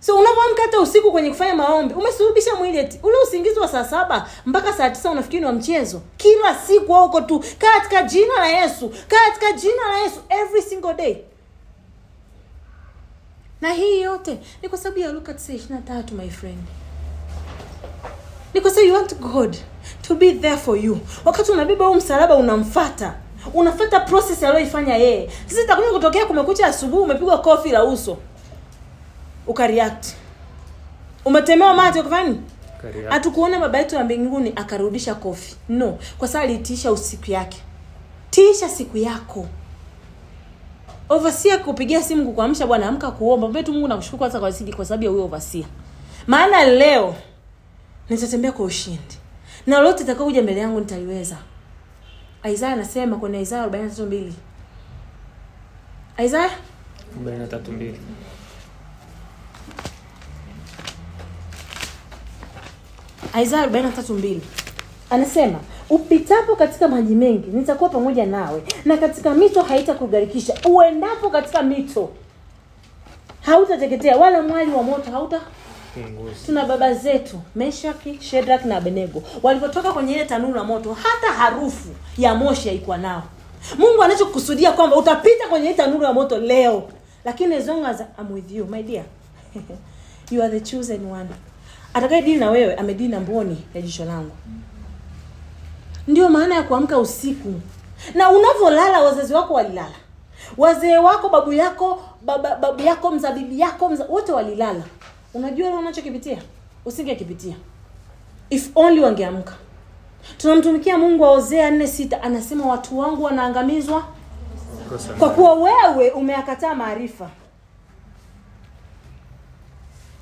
[0.00, 4.28] So unapoamka hata usiku kwenye kufanya maombi umesulubisha mwili eti ule usingizi wa saa saba
[4.46, 6.00] mpaka saa tisa unafikiri ni wa mchezo.
[6.16, 11.16] Kila siku auko tu katika jina la yesu katika jina la yesu every single day
[13.64, 16.58] na hii yote ni kwa sababu ya luka 23 my friend.
[18.54, 19.56] Ni kwa sababu you want god
[20.02, 20.98] to be there for you.
[21.24, 23.14] Wakati unabeba huu msalaba unamfata.
[23.54, 25.30] Unafata proses aliyoifanya yeye.
[25.46, 28.16] Sasa itakuja kutokea kumekucha asubuhi umepigwa kofi la uso.
[29.46, 30.06] Ukareact
[31.24, 32.40] umetemewa mate ukafani
[33.08, 35.56] hatukuona baba yetu wa mbinguni akarudisha kofi.
[35.68, 35.98] No.
[36.18, 37.62] Kwa sababu aliitiisha usiku yake.
[38.30, 39.46] Tiisha siku yako
[41.08, 43.48] overseer kupigia simu kukuamsha bwana amka kuomba.
[43.48, 45.64] Mbe tu mungu nakushukuru kwanza kwa zidi kwa sababu ya huyo overseer.
[46.26, 47.14] Maana leo
[48.08, 49.18] nitatembea kwa ushindi.
[49.66, 51.36] Na lolote itakaokuja mbele yangu nitaliweza.
[52.52, 54.34] Isaya anasema kwenye isaya arobaini na tatu mbili.
[56.24, 56.50] Isaya?
[57.14, 58.00] arobaini na tatu mbili.
[63.42, 64.38] Isaya 43:2
[65.10, 65.58] anasema
[65.90, 70.54] upitapo katika maji mengi nitakuwa pamoja nawe na katika mito haitakugarikisha.
[70.70, 72.10] uendapo katika mito
[73.40, 75.40] hautateketea wala mwali wa moto hauta
[76.46, 79.22] tuna baba zetu meshaki shedrak na abednego.
[79.42, 83.22] Walivyotoka kwenye ile tanuru la moto hata harufu ya moshi haikuwa nao.
[83.78, 86.88] Mungu anachokusudia kwamba utapita kwenye ile tanuru ya moto leo.
[87.24, 89.04] Lakini as long as I'm with you my dear
[90.30, 91.28] you are the chosen one.
[91.94, 94.30] Atakaye dili na wewe amedili na mboni ya jicho langu
[96.08, 97.54] ndio maana ya kuamka usiku.
[98.14, 99.94] Na unavyolala wazazi wako walilala.
[100.56, 104.82] Wazee wako babu yako baba, babu yako mzabibi yako mza, wote walilala.
[105.34, 106.38] Unajua leo unachokipitia?
[106.84, 107.54] Usingekipitia.
[108.50, 109.52] If only wangeamka.
[110.38, 112.22] Tunamtumikia mungu wa hosea nne sita.
[112.22, 114.04] Anasema watu wangu wanaangamizwa
[115.18, 117.30] kwa kuwa wewe umeakataa maarifa.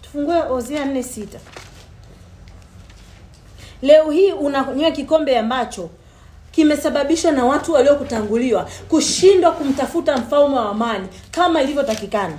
[0.03, 1.39] Tufungue hosea nne sita
[3.83, 5.89] leo hii unanywa kikombe ambacho
[6.51, 12.35] kimesababishwa na watu waliokutanguliwa kushindwa kumtafuta mfalme wa amani kama ilivyotakikana.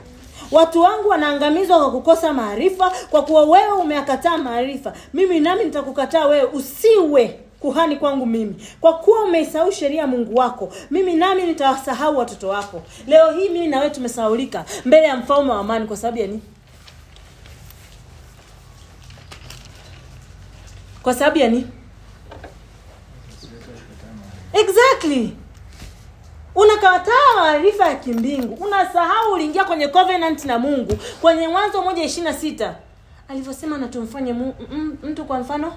[0.52, 4.94] Watu wangu wanaangamizwa kwa kukosa maarifa kwa kuwa wewe umeakataa maarifa.
[5.14, 8.56] Mimi nami nitakukataa wewe usiwe kuhani kwangu mimi.
[8.82, 12.82] Kwa kuwa umeisahau sheria ya mungu wako mimi nami nitawasahau watoto wako.
[13.08, 16.28] Leo hii mimi na wewe tumesahaulika mbele ya mfalme wa amani kwa sababu ya
[21.04, 21.50] kwa sababu ya
[24.54, 25.34] exactly.
[26.56, 28.54] Unakataa maarifa ya kimbingu.
[28.66, 30.98] Unasahau uliingia kwenye covenant na mungu.
[31.22, 32.76] Kwenye mwanzo moja ishiri sita
[33.28, 35.74] alivyosema na tumfanye mu- m- mtu kwa mfano?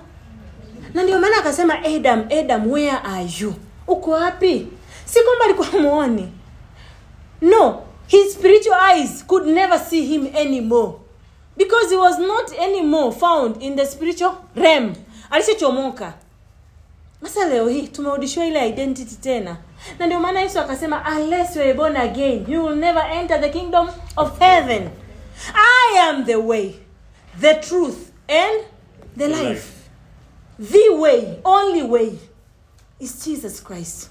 [0.95, 3.55] Na ndio maana akasema adam adam where are you?
[3.87, 4.67] Uko wapi?
[5.05, 6.29] Si kwamba alikuwa muoni
[7.43, 10.93] no his spiritual eyes could never see him anymore.
[11.57, 14.93] Because he was not anymore found in the spiritual realm
[15.31, 16.13] alishachomoka
[17.23, 19.57] sasa leo hii tumerudishiwa ile identity tena.
[19.99, 23.49] Na ndio maana yesu akasema unless you are born again you will never enter the
[23.49, 24.89] kingdom of heaven.
[25.55, 26.75] I am the way
[27.41, 27.97] the truth
[28.29, 28.65] and
[29.19, 29.73] the life, life.
[30.73, 32.13] the way only way
[33.01, 34.11] is jesus christ.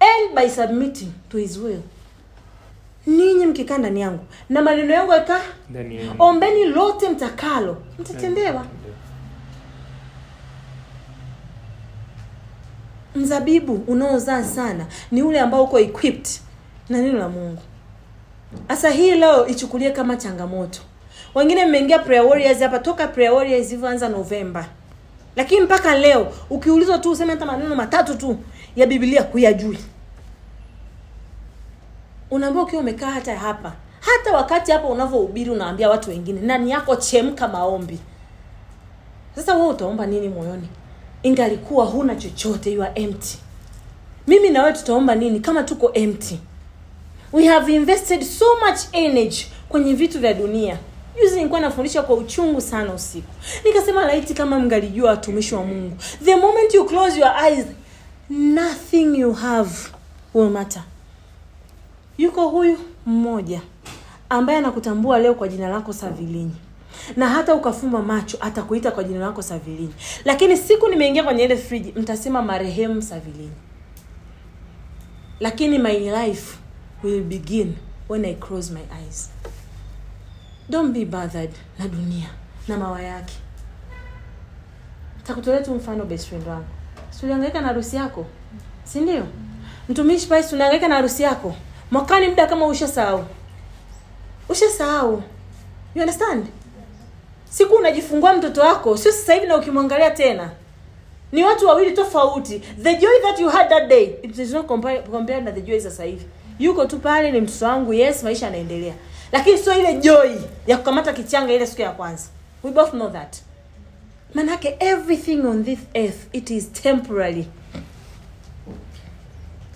[0.00, 1.82] And by submitting to his will.
[3.06, 5.40] Ninyi mkikaa ndani yangu na maneno yangu yakaa
[6.18, 7.76] ombeni lote mtakalo.
[7.98, 8.66] Mtatendewa
[13.14, 16.28] mzabibu unaozaa sana ni ule ambao uko equipped
[16.88, 17.62] na neno la mungu.
[18.68, 20.80] Sasa hii leo ichukulie kama changamoto.
[21.34, 24.66] Wengine mmeingia prayer warriors hapa toka prayer warriors ilivyoanza novemba
[25.36, 28.36] lakini mpaka leo ukiulizwa tu useme hata maneno matatu tu
[28.76, 29.78] ya biblia kuyajui
[32.30, 36.96] unaambia ukiwa umekaa hata hapa hata wakati hapa unavyohubiri unaambia watu wengine ndani yako?
[36.96, 37.98] Chemka maombi.
[39.36, 40.68] Sasa wewe utaomba nini moyoni
[41.22, 43.38] ingalikuwa huna chochote you are empty.
[44.26, 46.38] Mimi na wewe tutaomba nini kama tuko empty?
[47.32, 50.78] We have invested so much energy kwenye vitu vya dunia.
[51.22, 53.32] Juzi nilikuwa nafundisha kwa uchungu sana usiku.
[53.64, 55.96] Nikasema laiti kama mngalijua watumishi wa mungu.
[56.24, 57.66] The moment you close your eyes
[58.30, 59.70] nothing you have
[60.34, 60.82] will matter.
[62.18, 63.60] Yuko huyu mmoja
[64.28, 66.54] ambaye anakutambua leo kwa jina lako savilinyi
[67.16, 69.94] na hata ukafumba macho atakuita kwa jina lako savilini.
[70.24, 73.52] Lakini siku nimeingia kwenye ile friji mtasema marehemu savilini.
[75.40, 76.58] Lakini my life
[77.02, 77.74] will begin
[78.08, 79.30] when i close my eyes.
[80.68, 82.28] Don't be bothered na dunia
[82.68, 83.34] na mawa yake.
[85.26, 86.64] Takutolea tu mfano best wangu.
[87.10, 88.26] Si na harusi yako?
[88.84, 89.26] Si ndio?
[89.88, 91.54] Mtumishi pale si na harusi yako?
[91.90, 93.24] Mwakani muda kama ushasahau.
[94.48, 95.22] Ushasahau.
[95.94, 96.46] You understand
[97.50, 100.50] siku unajifungua mtoto wako sio sasa hivi na ukimwangalia tena.
[101.32, 102.58] Ni watu wawili tofauti.
[102.82, 106.04] The joy that you had that day it is not compare- na the joy sasa
[106.04, 106.24] hivi.
[106.58, 108.94] Yuko tu pale ni mtoto wangu yes maisha yanaendelea.
[109.32, 110.30] Lakini sio ile joy
[110.66, 112.24] ya kukamata kichanga ile siku ya kwanza.
[112.62, 113.36] We both know that.
[114.34, 117.46] Manake everything on this earth it is temporary.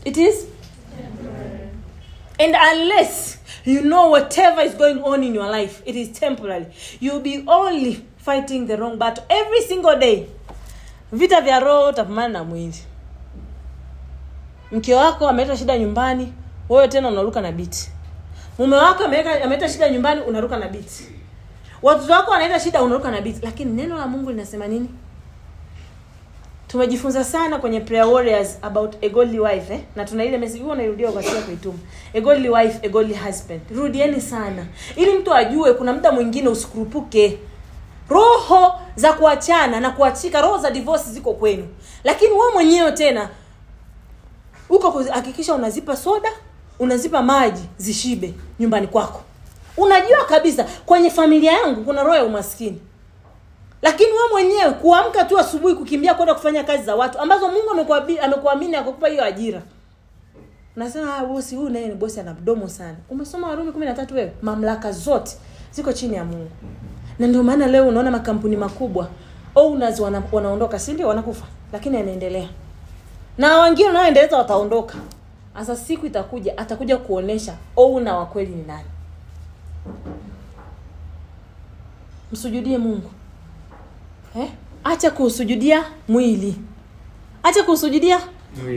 [0.04, 0.46] It is
[2.38, 6.66] and unless you know whatever is going on in your life it is temporary.
[7.00, 10.26] You'll be only fighting the wrong battle every single day.
[11.12, 12.74] Vita vya roho utapambana na mwili.
[14.72, 16.32] Mke wako ameleta shida nyumbani
[16.68, 17.90] wewe tena unaruka na biti
[18.58, 21.04] mume wako ameleta shida nyumbani unaruka na biti
[21.82, 24.88] watoto wako wanaleta shida unaruka na biti lakini neno la mungu linasema nini
[26.74, 29.80] tumejifunza sana kwenye prayer warriors about a godly wife eh?
[29.96, 31.78] na tuna ile message huwa nairudia kwa siku kuituma.
[32.14, 33.60] A godly wife a godly husband.
[33.76, 34.66] Rudieni sana.
[34.96, 37.38] Ili mtu ajue kuna muda mwingine usikurupuke
[38.08, 41.68] roho za kuachana na kuachika roho za divorce ziko kwenu.
[42.04, 43.28] Lakini wewe mwenyewe tena
[44.68, 46.28] uko kuhakikisha unazipa soda
[46.78, 49.22] unazipa maji zishibe nyumbani kwako.
[49.76, 52.80] Unajua kabisa kwenye familia yangu kuna roho ya umaskini
[53.84, 57.70] lakini wewe mwenyewe kuamka tu asubuhi kukimbia kwenda kufanya kazi za watu ambazo mungu
[58.22, 59.62] amekuamini akakupa hiyo ajira.
[60.76, 62.96] Nasema "Ah, bosi huyu naye ni bosi ana mdomo sana.
[63.10, 64.32] Umesoma warumi kumi na tatu wewe?
[64.42, 65.36] Mamlaka zote
[65.72, 66.50] ziko chini ya mungu.
[67.18, 69.08] Na ndio maana leo unaona makampuni makubwa
[69.54, 71.08] owners wana, wanaondoka si ndio?
[71.08, 72.48] Wanakufa lakini yanaendelea.
[73.38, 74.94] Na wengine wanaoendeleza wataondoka.
[75.54, 78.88] Sasa siku itakuja atakuja kuonesha owna wa kweli ni nani.
[82.32, 83.10] Msujudie mungu
[84.40, 84.48] eh?
[84.84, 86.54] acha kuusujudia mwili.
[87.42, 88.20] Acha kuusujudia.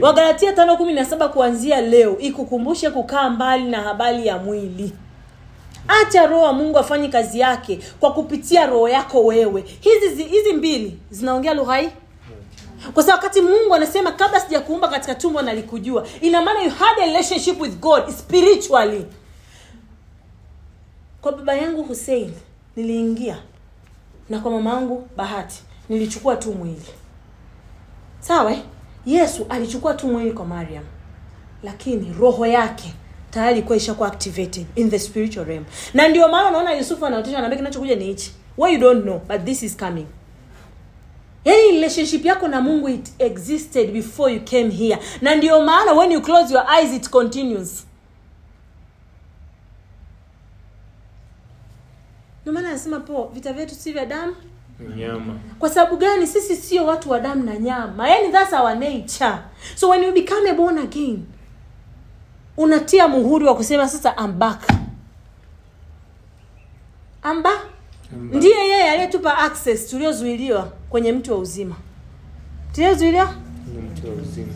[0.00, 2.18] Wagalatia tano kumi na saba kuanzia leo.
[2.18, 4.92] Ikukumbushe kukaa mbali na habari ya mwili.
[5.88, 9.64] Acha roho wa mungu afanye kazi yake kwa kupitia roho yako wewe.
[9.80, 11.88] Hizi zi- hizi mbili zinaongea lugha hii?
[12.94, 17.06] Kwa sababu wakati mungu anasema kabla sijakuumba katika tumbo nalikujua ina maana you had a
[17.06, 19.04] relationship with god spiritually.
[21.20, 22.32] Kwa baba yangu hussein
[22.76, 23.38] niliingia
[24.30, 26.86] na kwa mama yangu bahati nilichukua tu mwili.
[28.20, 28.56] Sawa
[29.06, 30.84] yesu alichukua tu mwili kwa mariam.
[31.62, 32.94] Lakini roho yake
[33.30, 35.64] tayari ilikuwa ishakuwa activated in the spiritual realm.
[35.94, 38.32] Na ndio maana unaona yusufu anaotesha anaambia kinachokuja ni hichi.
[38.58, 39.18] What you don't know?
[39.28, 40.06] But this is coming.
[41.44, 44.98] Yaani relationship yako na mungu it existed before you came here.
[45.22, 47.84] Na ndio maana when you close your eyes it continues
[52.48, 54.34] ndio maana anasema po vita vyetu si vya damu.
[54.96, 55.34] Nyama.
[55.58, 56.26] Kwa sababu gani?
[56.26, 58.08] Sisi sio watu wa damu na nyama.
[58.10, 59.38] Yani that's our nature.
[59.76, 61.24] So when you become a born again
[62.56, 64.60] unatia muhuri wa kusema sasa I'm back.
[67.42, 67.60] Back.
[68.12, 71.76] Ndiye yeye aliyetupa access tuliozuiliwa kwenye mti wa uzima.
[72.72, 73.34] Tuliozuiliwa?
[73.92, 74.52] Mtu wa uzima.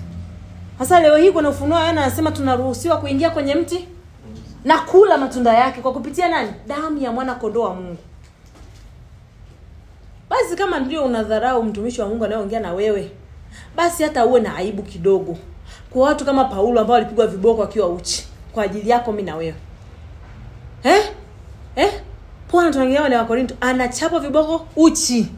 [0.79, 3.89] Sasa leo hii kuna ufunuo yana anasema tunaruhusiwa kuingia kwenye mti
[4.65, 7.97] na kula matunda yake kwa kupitia nani damu ya mwana kondoo wa mungu
[10.31, 13.11] basi kama ndio unadharau mtumishi wa mungu anayeongea na wewe
[13.77, 15.37] basi hata uwe na aibu kidogo
[15.91, 19.55] kwa watu kama paulo ambao walipigwa viboko akiwa uchi kwa ajili yako mi na wewe
[20.83, 21.03] eh?
[21.77, 21.93] Eh?
[22.51, 25.29] Paulo anatuangalia wale wakorinto anachapwa viboko uchi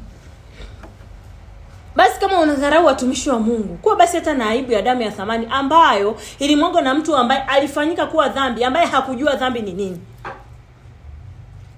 [1.97, 5.47] basi kama unadharau watumishi wa mungu kuwa basi hata na aibu ya damu ya thamani
[5.51, 10.01] ambayo ilimwagwa na mtu ambaye alifanyika kuwa dhambi ambaye hakujua dhambi ni nini.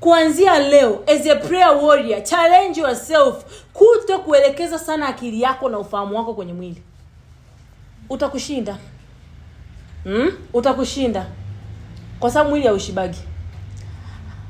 [0.00, 6.16] Kuanzia leo as a prayer warrior challenge yourself kuto kuelekeza sana akili yako na ufahamu
[6.18, 6.82] wako kwenye mwili.
[8.10, 8.76] Utakushinda.
[10.04, 10.30] Hmm?
[10.52, 11.26] utakushinda.
[12.20, 13.18] Kwa sababu mwili haushibagi.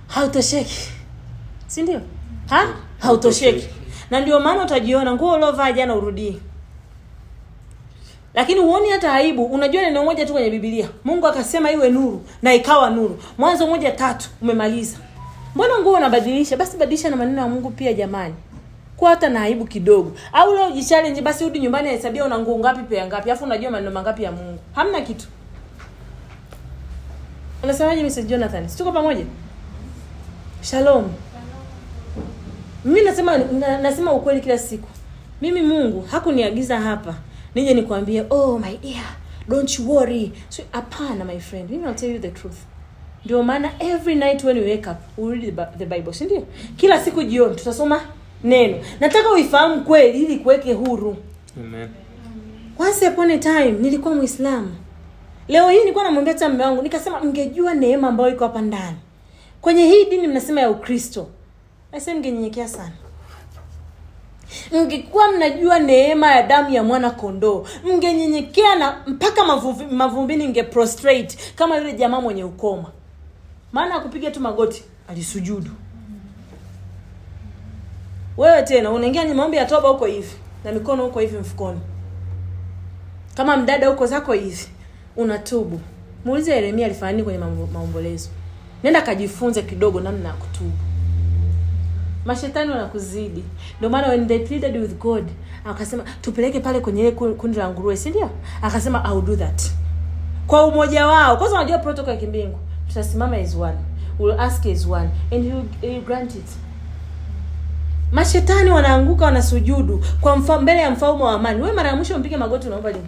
[0.09, 0.88] Hautosheki.
[1.66, 2.00] Sindio
[2.50, 2.66] ha?
[2.98, 3.68] Hautosheki
[4.11, 6.38] na ndio maana utajiona nguo uliovaa jana urudii.
[8.35, 9.45] Lakini huoni hata aibu.
[9.45, 13.23] Unajua neno moja tu kwenye bibilia mungu akasema iwe nuru na ikawa nuru.
[13.38, 14.97] Mwanzo moja tatu umemaliza.
[15.55, 16.57] Mbona nguo unabadilisha?
[16.57, 18.35] Basi badilisha na maneno ya mungu pia jamani.
[18.97, 20.12] Kuwa hata na aibu kidogo.
[20.33, 23.31] Au leo jichallenge basi rudi nyumbani hesabia una nguo ngapi pea ngapi?
[23.31, 24.59] Alafu unajua maneno mangapi ya mungu.
[24.75, 25.27] Hamna kitu.
[27.62, 28.69] Unasemaje mr jonathan?
[28.69, 29.25] Situko pamoja?
[30.62, 31.05] Shalom
[32.87, 34.88] mimi nasema na, nasema ukweli kila siku.
[35.42, 37.14] Mimi mungu hakuniagiza hapa
[37.55, 39.05] nije nikwambie oh my dear
[39.49, 40.33] don't you worry.
[40.49, 41.70] So hapana my friend.
[41.70, 42.57] Mimi I'll tell you the truth.
[43.25, 46.46] Ndio maana every night when you wake up we read the the bible si ndio?
[46.77, 48.00] Kila siku jioni tutasoma
[48.44, 48.77] neno.
[49.00, 51.17] Nataka uifahamu kweli ili kuweke huru.
[51.61, 51.88] Amen.
[52.79, 54.75] once upon a time nilikuwa mwislamu
[55.48, 58.96] leo hii nilikuwa namwambia hata mme wangu nikasema mngejua neema ambayo iko hapa ndani.
[59.61, 61.27] Kwenye hii dini mnasema ya ukristo
[61.97, 62.92] ase mngenyenyekea sana.
[64.73, 71.38] Mngekuwa mnajua neema ya damu ya mwana kondoo mngenyenyekea na mpaka mavuvi- mavumbini nge prostrate
[71.55, 72.90] kama yule jamaa mwenye ukoma.
[73.73, 75.71] Maana akupiga tu magoti alisujudu.
[78.37, 80.33] Wewe tena unaingia kwenye maombi ya toba huko hivi
[80.65, 81.81] na mikono huko hivi mfukoni.
[83.35, 84.67] Kama mdada huko zako hivi
[85.17, 85.81] unatubu.
[86.25, 87.38] Muulize yeremia alifanya nini kwenye
[87.73, 88.29] maombolezo.
[88.83, 90.73] Nenda kajifunze kidogo namna ya kutubu
[92.27, 93.44] mashetani wanakuzidi.
[93.79, 95.24] Ndio maana when they pleaded with god
[95.64, 98.31] akasema tupeleke pale kwenye ile ku- kundi la nguruwe si ndio?
[98.62, 99.62] Akasema I will do that.
[100.46, 101.37] Kwa umoja wao.
[101.37, 102.58] Kwanza unajua protocol ya kimbingu
[102.88, 103.77] tutasimama is one.
[104.18, 105.10] We'll ask is one.
[105.33, 105.44] And
[105.83, 106.46] he will, grant it.
[108.12, 110.04] Mashetani wanaanguka wanasujudu.
[110.20, 111.62] Kwa mfa, mbele ya mfalme wa amani.
[111.62, 113.06] Wewe mara ya mwisho mpige magoti unaomba lini?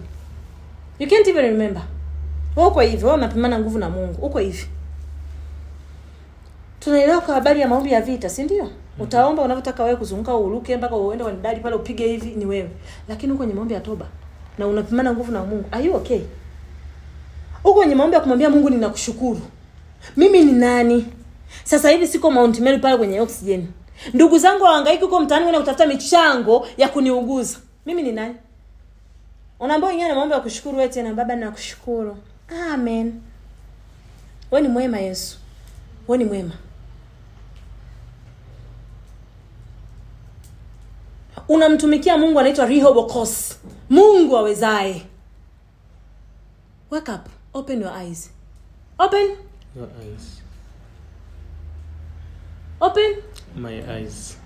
[0.99, 1.81] You can't even remember.
[2.55, 3.05] Uko hivi.
[3.05, 4.25] Wewe unapimana nguvu na mungu.
[4.25, 4.65] Uko hivi.
[6.79, 8.69] Tunaelewa kwa habari ya maombi ya vita si ndio
[8.99, 12.69] utaomba unavyotaka wewe kuzunguka uruke mpaka uende kwa dadi pale upige hivi ni wewe.
[13.07, 14.05] Lakini huko kwenye maombi ya toba
[14.57, 16.21] na unapimana nguvu na mungu are you okay?
[17.63, 19.41] Huko kwenye maombi ya kumwambia mungu ninakushukuru.
[20.17, 21.05] Mimi ni nani?
[21.63, 23.67] Sasa hivi siko mount Meru pale kwenye oxygen.
[24.13, 27.57] Ndugu zangu wahangaiki huko mtaani kwenda kutafuta michango ya kuniuguza.
[27.85, 28.35] Mimi ni nani?
[29.59, 32.17] Unaambia wengine maombi ya kushukuru wewe tena baba nakushukuru.
[32.73, 33.13] Amen.
[34.51, 35.37] Wewe ni mwema yesu.
[36.07, 36.51] Wewe ni mwema
[41.49, 43.57] unamtumikia mungu anaitwa rehobokos
[43.89, 45.05] mungu awezaye.
[46.91, 47.25] Wake up.
[47.53, 48.29] Open your eyes.
[48.97, 49.35] Open.
[49.75, 50.41] Your eyes.
[52.81, 53.15] open.
[53.55, 54.37] My eyes.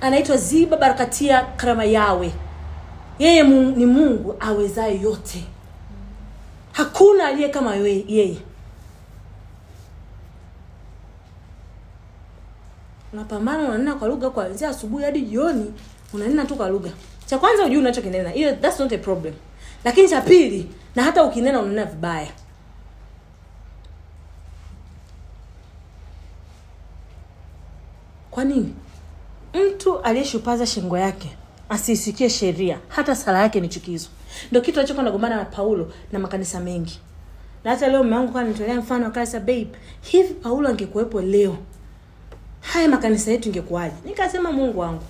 [0.00, 2.32] anaitwa ziba barakatia karama yawe
[3.18, 5.44] yeye ni mungu awezaye yote.
[6.72, 8.38] Hakuna aliye kama yeye
[13.16, 15.72] unapambana unanena kwa lugha kuanzia asubuhi hadi jioni.
[16.12, 16.90] Unanena tu kwa lugha.
[17.26, 18.30] Cha kwanza ujui unachokinena.
[18.30, 19.34] Hiyo that's not a problem.
[19.84, 22.28] Lakini cha pili na hata ukinena unanena vibaya.
[28.30, 28.74] Kwa nini?
[29.54, 31.36] Mtu aliyeshupaza shingo yake
[31.68, 32.78] asiisikie sheria.
[32.88, 34.08] Hata sala yake ni chukizo.
[34.50, 37.00] Ndo kitu alichokuwa nagombana na paulo na makanisa mengi.
[37.64, 39.68] Na hata leo mume wangu kwa nitolea mfano akasa babe
[40.00, 41.56] hivi paulo angekuwepo leo
[42.72, 43.94] haya makanisa yetu ingekuwaje?
[44.04, 45.02] Nikasema mungu wangu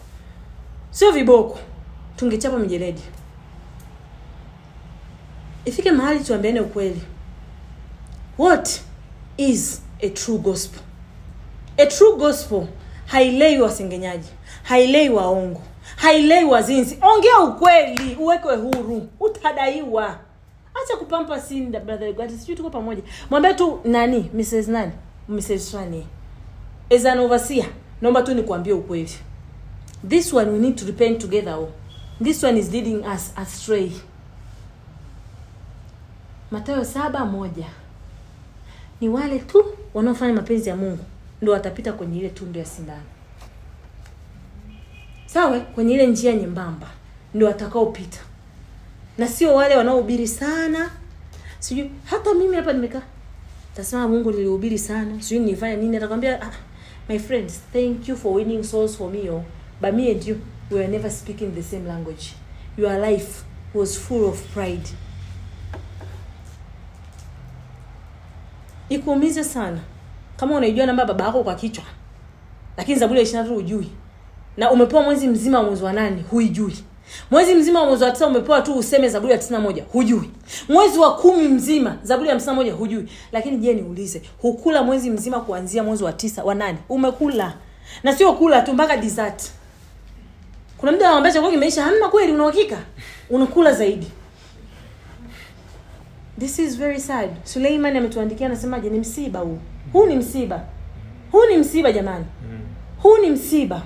[0.91, 1.59] sio viboko
[2.17, 3.03] tungechapa mijeledi.
[5.65, 7.03] Ifike mahali tuambiane ukweli.
[8.39, 8.81] What
[9.37, 10.81] is a true gospel?
[11.79, 12.67] A true gospel
[13.07, 14.29] hailei wasengenyaji
[14.63, 15.63] hailei waongo
[15.97, 16.99] hailei wazinzi.
[17.03, 20.19] Ongea ukweli uwekwe huru utadaiwa.
[20.85, 23.03] Acha kupampa sinda brother sijui tuko pamoja.
[23.31, 24.93] Mwambie tu nani mrs nani?
[25.29, 26.07] Mrs Swani
[26.91, 27.67] as an overseer
[28.03, 29.11] naomba tu nikuambie ukweli.
[30.09, 31.69] This one we need to repent together all.
[32.23, 33.93] this one is leading us astray.
[36.51, 37.67] Matayo saba moja.
[39.01, 39.65] Ni wale tu
[39.95, 41.05] wanaofanya mapenzi ya mungu
[41.43, 43.03] ndo watapita kwenye ile tundu ya sindano.
[45.27, 46.87] Sawa kwenye ile njia nyembamba
[47.35, 48.19] ndo watakaopita.
[49.19, 50.91] Na sio wale wanaohubiri sana.
[51.59, 53.03] Sijui hata mimi hapa nimekaa
[53.77, 56.51] tasema mungu nilihubiri sana sijui nilifanya nini atakwambia ah,
[57.09, 59.45] my friends thank you for winning souls for me oh.
[59.81, 60.41] but me and you
[60.71, 62.35] we were never speaking the same language.
[62.77, 64.89] Your life was full of pride.
[68.89, 69.81] Ikuumize sana.
[70.37, 71.85] Kama unaijua namba baba yako kwa kichwa
[72.77, 73.85] lakini zaburi ya ishiri na tatu
[74.57, 76.85] na umepewa mwezi mzima wa mwezi wa nane huijui
[77.31, 80.31] mwezi mzima wa mwezi wa tisa umepewa tu useme zaburi ya tisina moja hujui.
[80.69, 83.09] Mwezi wa kumi mzima zaburi ya hamsina moja hujui.
[83.33, 87.55] Lakini je niulize hukula mwezi mzima kuanzia mwezi wa tisa wa nane umekula.
[88.03, 89.43] Na sio kula tu mpaka dessert.
[90.79, 92.79] Kuna mda anawambia chakula kimeisha hamna kweli unauhakika
[93.31, 94.07] unakula zaidi.
[96.39, 97.31] This is very sad.
[97.45, 98.91] Suleiman ametuandikia anasemaje?
[98.91, 99.59] Ni msiba huu.
[99.93, 100.61] Huu ni msiba.
[101.33, 102.25] Huu ni msiba jamani.
[103.03, 103.83] Huu ni msiba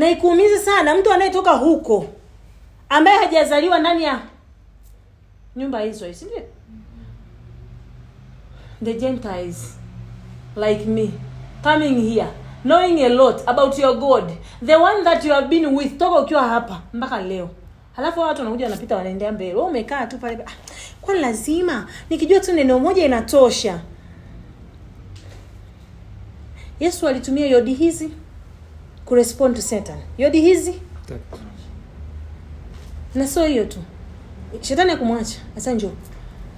[0.00, 2.06] na ikuumize sana mtu anayetoka huko
[2.88, 4.20] ambaye hajazaliwa ndani ya
[5.56, 6.42] nyumba hizo si ndio?
[8.84, 9.78] The gentiles
[10.56, 11.10] like me
[11.62, 12.26] coming here
[12.62, 14.24] knowing a lot about your god
[14.66, 17.50] the one that you have been with toka ukiwa hapa mpaka leo.
[17.96, 19.54] Halafu watu wanakuja wanapita wanaendea mbele.
[19.54, 20.44] Wewe umekaa tu pale.
[20.46, 20.50] Ah,
[21.00, 23.80] kwa lazima nikijua tu neno moja inatosha.
[26.80, 28.10] Yesu alitumia yodi hizi
[29.10, 29.98] kurespond to satan.
[30.18, 30.74] Yodi hizi?
[31.06, 31.42] Tatu.
[33.14, 33.78] na sio hiyo tu.
[34.60, 35.90] Shetani akumwacha sasa njo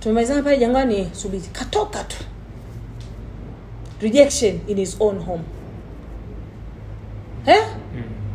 [0.01, 1.43] tumemalizana pale jangwani subiri.
[1.53, 2.17] Katoka tu.
[4.01, 5.43] Rejection in his own home.
[7.47, 7.65] Eh?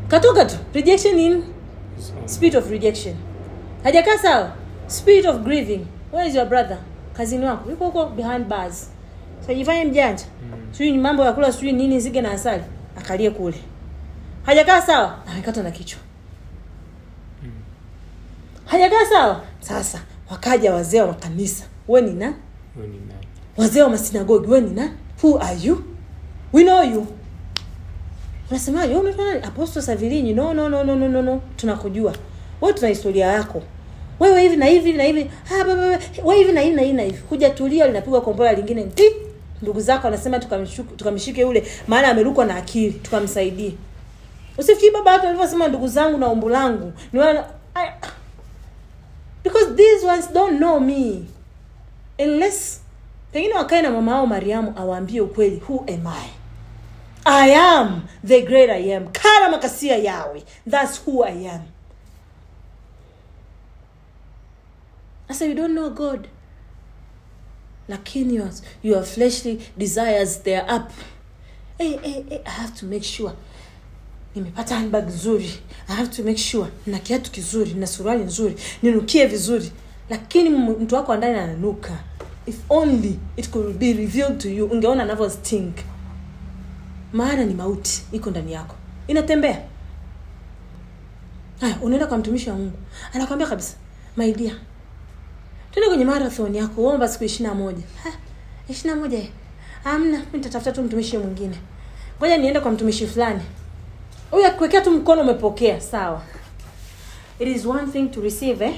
[0.08, 0.56] katoka tu.
[0.74, 1.44] Rejection in
[2.00, 3.16] So, spirit of rejection.
[3.84, 4.52] Hajakaa sawa.
[4.88, 5.86] Spirit of grieving.
[6.12, 6.78] Where is your brother?
[7.14, 7.70] Kazini wako.
[7.70, 8.90] Yuko huko behind bars.
[9.48, 10.26] Sajifanye mjanja
[10.72, 12.64] sijui mambo ya kula sijui nini zige na asali
[12.98, 13.58] akalie kule
[14.48, 15.16] hajakaa sawa?
[15.32, 16.00] Amekatwa na kichwa.
[18.66, 19.42] Hajakaa sawa?
[19.60, 21.64] Sasa wakaja wazee wa makanisa.
[21.88, 22.36] We ni nani?
[23.58, 24.90] wazee wa masinagogi we ni na
[25.24, 25.84] who are you?
[26.54, 27.08] We know you.
[28.50, 30.34] Unasemaje wewe unaitwa nani apostle savilinyi.
[30.34, 31.42] No no no no no no no.
[31.56, 32.16] Tunakujua.
[32.62, 33.64] We tuna historia yako.
[34.20, 35.32] Wewe hivi na hivi na hivi.
[35.52, 37.18] Ah wewe hivi na hivi na hivi na hivi.
[37.30, 38.88] Hujatulia linapigwa kombora lingine.
[39.62, 40.40] Ndugu zako anasema
[40.98, 42.92] tukamshike yule maana amerukwa na akili.
[42.92, 43.74] Tukamsaidie
[44.58, 46.94] usifikiri baba watu alivyosema ndugu zangu na umbu langu.
[47.14, 47.46] Ni wana
[47.76, 47.90] I,
[49.44, 51.26] because these ones don't know me.
[52.20, 52.82] Unless
[53.32, 56.30] pengine wakae na mama ao mariamu awaambie ukweli who am i?
[57.26, 59.08] I am the great i am.
[59.12, 60.44] Kara makasia yawe.
[60.70, 61.62] Thats who i am.
[65.28, 66.28] Sasa you don't know god.
[67.90, 68.50] Lakini your,
[68.84, 70.92] your fleshly desires theyare up.
[71.78, 73.34] Hey, hey, hey, i have to make sure
[74.40, 75.52] nimepata handbag nzuri.
[75.90, 79.72] I have to make sure na kiatu kizuri na suruali nzuri ninukie vizuri.
[80.10, 81.92] Lakini mtu wako wa ndani ananuka.
[82.46, 85.76] If only it could be revealed to you ungeona anavyo stink.
[87.14, 88.76] Maana ni mauti iko ndani yako.
[89.08, 89.62] Inatembea.
[91.60, 92.78] Haya unaenda kwa mtumishi wa mungu.
[93.14, 93.76] Anakwambia kabisa
[94.18, 94.56] my dear
[95.72, 97.84] tuende kwenye marathon yako uomba siku ishiri na moja.
[98.70, 99.20] Ishiri na moja.
[99.84, 101.58] Amna nitatafuta tu mtumishi mwingine.
[102.20, 103.42] Ngoja niende kwa mtumishi fulani
[104.32, 105.82] huyu akuwekea tu mkono umepokea.
[105.82, 106.22] Sawa.
[107.40, 108.76] It is one thing to receive eh?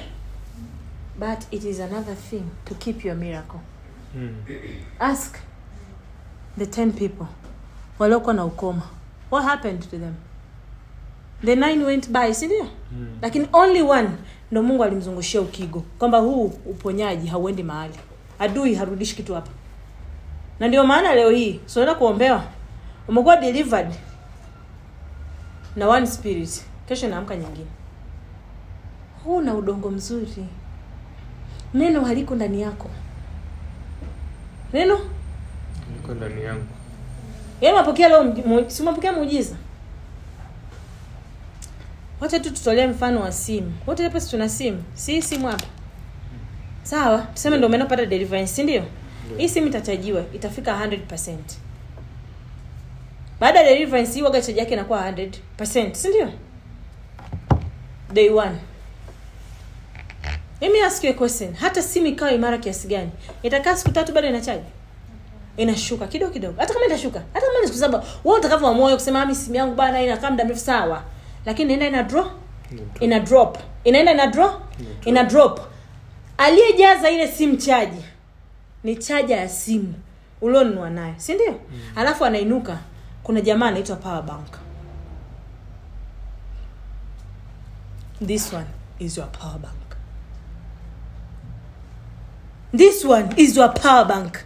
[1.20, 3.60] but it is another thing to keep your miracle.
[4.16, 4.36] Mm.
[5.00, 5.38] ask
[6.58, 7.26] the ten people
[8.00, 8.82] waliokuwa na ukoma.
[9.32, 10.16] What happened to them?
[11.46, 13.08] The nine went by sindio Mm.
[13.22, 14.10] lakini only one
[14.52, 17.94] ndo mungu alimzungushia ukigo kwamba huu uponyaji hauendi mahali.
[18.40, 19.52] Adui harudishi kitu hapa.
[20.60, 22.44] Na ndio maana leo hii sunaenda kuombewa?
[23.08, 23.94] Umekuwa delivered
[25.76, 26.64] na one spirit.
[26.88, 27.68] Kesho inaamka nyingine.
[29.24, 30.46] Huu na udongo mzuri.
[31.74, 32.90] Neno haliko ndani yako.
[34.74, 35.00] Neno?
[35.96, 36.66] Liko ndani yangu.
[37.62, 39.56] yaani unapokea leo si unapokea muujiza?
[42.22, 43.74] Wacha tu tutolee mfano wa simu.
[43.88, 44.84] Wote hapa tuna simu?
[44.94, 45.66] Si simu hapa.
[46.84, 48.84] Sawa tuseme ndio umeenda kupata deliverance si ndio?
[49.38, 51.38] Hii simu itachajiwa itafika 100
[53.40, 56.30] baada ya deliverance waga chaji yake inakuwa 100 si ndio?
[58.14, 58.56] Day one.
[60.62, 61.54] Let me ask you a question.
[61.54, 63.10] Hata simu ikawa imara kiasi gani?
[63.44, 64.64] Itakaa siku tatu bado inachaji
[65.58, 66.62] inashuka kidogo kidogo.
[66.62, 67.20] Hata kama itashuka.
[67.34, 68.04] Hata kama ni siku saba.
[68.24, 71.04] Wewe utakavyoamua wewe kusema mimi simu yangu bana inakaa muda mrefu sawa.
[71.46, 72.26] Lakini inaenda ina draw?
[73.00, 73.58] Ina drop.
[73.84, 74.52] Inaenda ina draw?
[75.06, 75.60] Ina drop.
[76.38, 78.04] Aliyejaza ile simu chaji
[78.84, 79.94] ni chaja ya simu.
[80.42, 81.52] Ulionunua nayo si ndio?
[81.52, 81.80] Mm.
[81.96, 82.78] alafu anainuka
[83.24, 84.48] kuna jamaa anaitwa power bank.
[88.26, 88.68] This one
[89.00, 89.74] is your power bank.
[92.78, 94.38] This one is your power bank.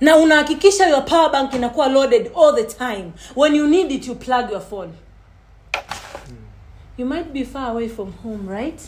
[0.00, 3.12] Na unahakikisha your power bank inakuwa loaded all the time.
[3.36, 4.92] When you need it you plug your phone.
[6.96, 8.80] You might be far away from home right?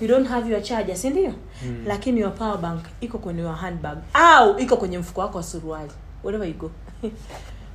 [0.00, 1.34] You don't have your charger si ndio?
[1.64, 1.84] Mm.
[1.86, 3.98] lakini your power bank iko kwenye your handbag.
[4.14, 5.90] Au iko kwenye mfuko wako wa suruali.
[6.24, 6.70] Wherever you go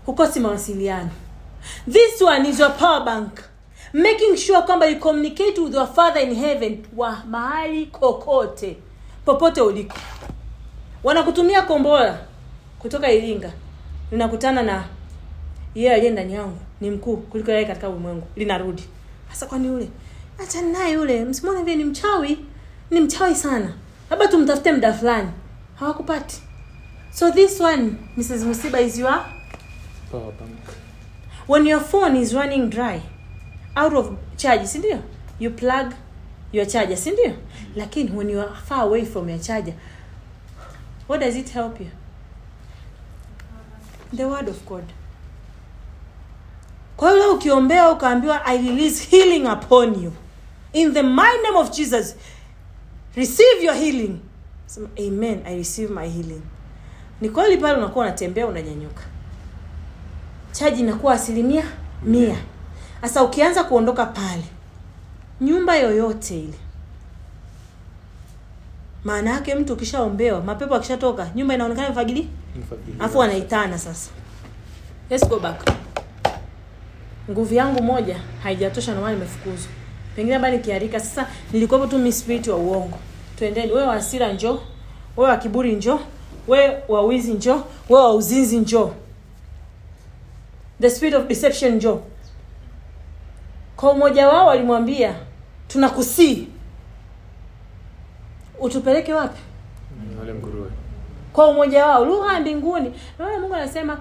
[0.05, 1.09] hukosi mawasiliano.
[1.91, 3.39] This one is your power bank.
[3.93, 8.77] Making sure kwamba you communicate with your father in heaven wa mahali kokote
[9.25, 9.97] popote uliko.
[11.03, 12.25] Wanakutumia kombora
[12.79, 13.51] kutoka iringa.
[14.11, 14.83] Linakutana na
[15.75, 18.27] yeye aliye ndani yangu ni mkuu kuliko yeye katika ulimwengu.
[18.35, 18.83] Linarudi.
[19.29, 19.89] Hasa kwani yule?
[20.43, 21.25] Achani naye yule.
[21.25, 22.45] Msimwone vile ni mchawi.
[22.91, 23.73] Ni mchawi sana.
[24.09, 25.29] Labda tumtafute mda fulani.
[25.75, 26.41] Hawakupati.
[27.13, 29.25] So this one mrs musiba is your
[30.11, 30.59] Power bank.
[31.47, 33.01] when your phone is running dry
[33.75, 34.99] out of charge si ndio?
[35.39, 35.93] You plug
[36.51, 37.33] your charger si ndio?
[37.75, 39.73] Lakini when you are far away from your charger
[41.07, 41.89] what does it help you?
[44.13, 44.83] The word of god.
[46.97, 50.13] Kwa ukiombea ukaambiwa i release healing upon you.
[50.73, 52.15] In the mighty name of jesus
[53.15, 54.19] receive your healing.
[54.99, 56.41] Amen i receive my healing.
[57.21, 59.10] Ni kweli pale unakuwa unatembea unanyanyuka
[60.61, 61.63] chaji inakuwa asilimia
[62.03, 62.37] mia.
[63.01, 64.43] Sasa ukianza kuondoka pale
[65.41, 66.53] nyumba yoyote ile
[69.03, 72.29] maana yake mtu ukishaombewa mapepo akishatoka nyumba inaonekana mfagili
[72.99, 74.09] afu wanaitana sasa.
[75.09, 75.69] Let's go back.
[77.31, 79.71] Nguvu yangu moja haijatosha ndomana nimefukuzwa.
[80.15, 82.97] Pengine bali nikiarika sasa nilikuwa tu mi spirit wa uongo.
[83.37, 84.59] Twendeni wewe wa hasira njoo
[85.17, 85.99] wewe wa kiburi njoo
[86.47, 88.91] wewe wa wizi njoo wewe wa uzinzi njoo
[90.81, 92.01] the spirit of deception jo
[93.75, 95.15] kwa umoja wao walimwambia
[95.67, 96.47] tunakusii.
[98.59, 99.39] Utupeleke wapi?
[101.33, 103.99] Kwa umoja wao lugha ya mbinguni naona mungu anasema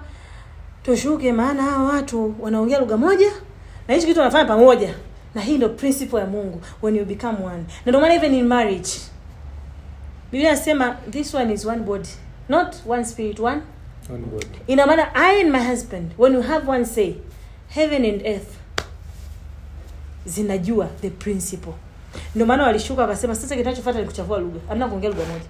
[0.83, 3.31] tushuke maana hawa watu wanaongea lugha moja
[3.89, 4.95] na hichi kitu wanafanya pamoja.
[5.35, 7.57] Na hii ndio principle ya mungu when you become one.
[7.59, 8.91] Na ndio maana even in marriage
[10.33, 12.09] biblia anasema this one is one body
[12.49, 13.63] not one spirit one
[14.13, 14.47] One body.
[14.67, 17.15] ina maana i and my husband when you have one say
[17.69, 18.57] heaven and earth
[20.27, 21.73] zinajua the principle.
[22.35, 24.61] Ndio maana walishuka wakasema sasa kinachofuata ni kuchafua lugha.
[24.69, 25.45] Hamna kuongea lugha moja.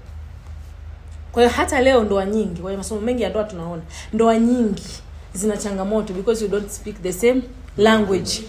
[1.33, 3.83] Kwa hiyo hata leo ndoa nyingi kwenye masomo mengi ya ndoa tunaona
[4.13, 4.83] ndoa nyingi
[5.33, 7.43] zina changamoto because you don't speak the same
[7.77, 8.43] language.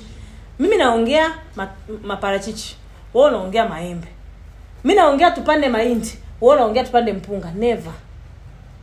[0.59, 1.69] Mimi naongea ma,
[2.03, 2.77] maparachichi
[3.13, 4.07] unaongea maembe.
[4.83, 7.51] Mi naongea tupande mahindi wewe unaongea tupande mpunga.
[7.51, 7.93] Never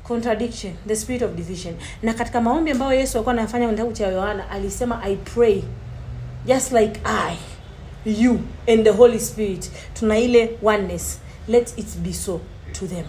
[0.09, 1.75] contradiction the spirit of division.
[2.03, 5.63] Na katika maombi ambayo yesu alikuwa anafanya kwenye kitabu cha yohana alisema i pray
[6.47, 7.37] just like i
[8.07, 11.21] you and the holy spirit tuna ile oneness.
[11.49, 12.41] Let it be so
[12.73, 13.05] to them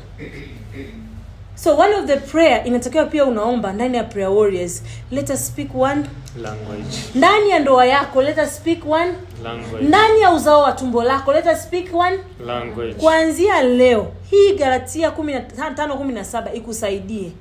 [1.63, 5.75] so one of the prayer inatakiwa pia unaomba ndani ya prayer warriors let us speak
[5.75, 6.03] one
[6.41, 6.83] language.
[7.15, 9.85] ndani ya ndoa yako let us speak one language.
[9.85, 12.93] ndani ya uzao wa tumbo lako let us speak one language.
[12.93, 14.11] kuanzia leo.
[14.29, 17.31] Hii galatia kumi na tano kumi na saba ikusaidie.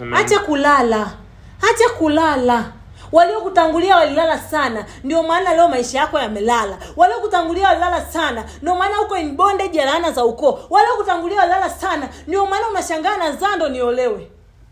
[0.00, 0.14] Amen.
[0.14, 1.12] hacha kulala.
[1.58, 2.72] Hacha kulala
[3.12, 4.86] waliokutangulia walilala sana.
[5.04, 6.78] Ndio maana leo maisha yako yamelala.
[6.96, 8.44] Waliokutangulia walilala sana.
[8.62, 10.58] Ndio maana uko in bondage ya laana za ukoo.
[10.70, 12.08] Waliokutangulia walilala sana.
[12.26, 14.30] Ndio maana unashangaa na zando niolewe.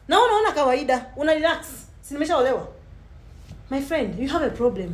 [0.09, 1.07] Na unaona kawaida.
[1.17, 1.67] Una relax.
[2.03, 2.67] Si nimeshaolewa?
[3.71, 4.91] My friend you have a problem.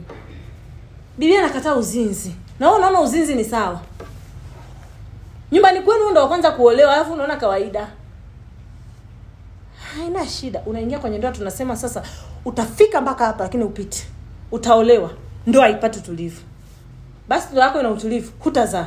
[1.18, 2.34] Biblia nakataa uzinzi.
[2.60, 3.80] Na wewe unaona uzinzi ni sawa?
[5.52, 7.88] Nyumbani kwenu ndo wa kwanza kuolewa alafu unaona kawaida.
[9.96, 10.62] Haina shida.
[10.66, 12.02] Unaingia kwenye ndoa tunasema sasa
[12.46, 14.06] utafika mpaka hapa lakini upite.
[14.52, 15.10] Utaolewa
[15.46, 16.40] ndo haipati utulivu.
[17.28, 18.86] Basi ndoa yako ina utulivu hutazaa.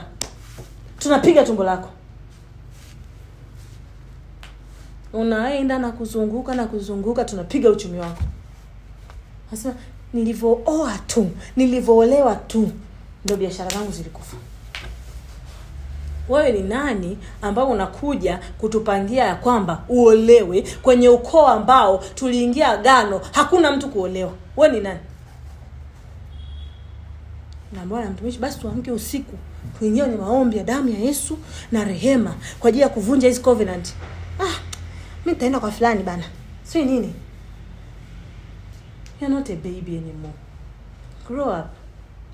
[0.99, 1.89] Tunapiga tumbo lako.
[5.13, 8.23] Unaenda na kuzunguka na kuzunguka tunapiga uchumi wako.
[9.51, 9.75] Nasema
[10.13, 12.71] nilivyooa tu nilivyoolewa tu
[13.25, 14.37] ndo biashara zangu zilikufa
[16.29, 23.71] wewe ni nani ambao unakuja kutupangia ya kwamba uolewe kwenye ukoo ambao tuliingia agano hakuna
[23.71, 24.31] mtu kuolewa?
[24.57, 24.99] Wewe ni nani?
[27.73, 29.37] Naambia mtumishi basi tuamke usiku
[29.79, 31.37] tuingie kwenye maombi ya damu ya yesu
[31.71, 33.93] na rehema kwa ajili ya kuvunja hizi covenant.
[34.39, 34.69] Ah
[35.25, 36.23] mi nitaenda kwa fulani bana.
[36.63, 37.13] Si nini?
[39.21, 40.33] You're not a baby anymore.
[41.27, 41.65] Grow up.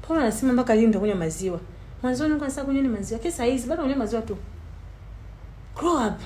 [0.08, 1.60] Paulo anasema mpaka lini nitakunywa maziwa
[2.04, 3.20] mwanzoni nilikuwa nataka kunywa maziwa.
[3.20, 4.38] Kisa hizi bado unywa maziwa tu.
[5.76, 6.20] Grow up.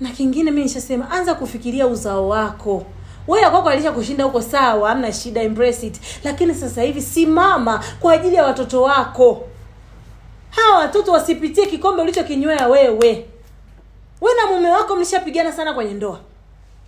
[0.00, 2.84] Na kingine mi nishasema anza kufikiria uzao wako.
[3.28, 6.00] Wewe kwako alisha kushinda huko sawa hamna shida embrace it.
[6.24, 9.44] Lakini sasa hivi simama kwa ajili ya watoto wako.
[10.50, 13.26] Hawa watoto wasipitie kikombe ulichokinywea wewe.
[14.20, 16.20] We na mume wako mlishapigana sana kwenye ndoa.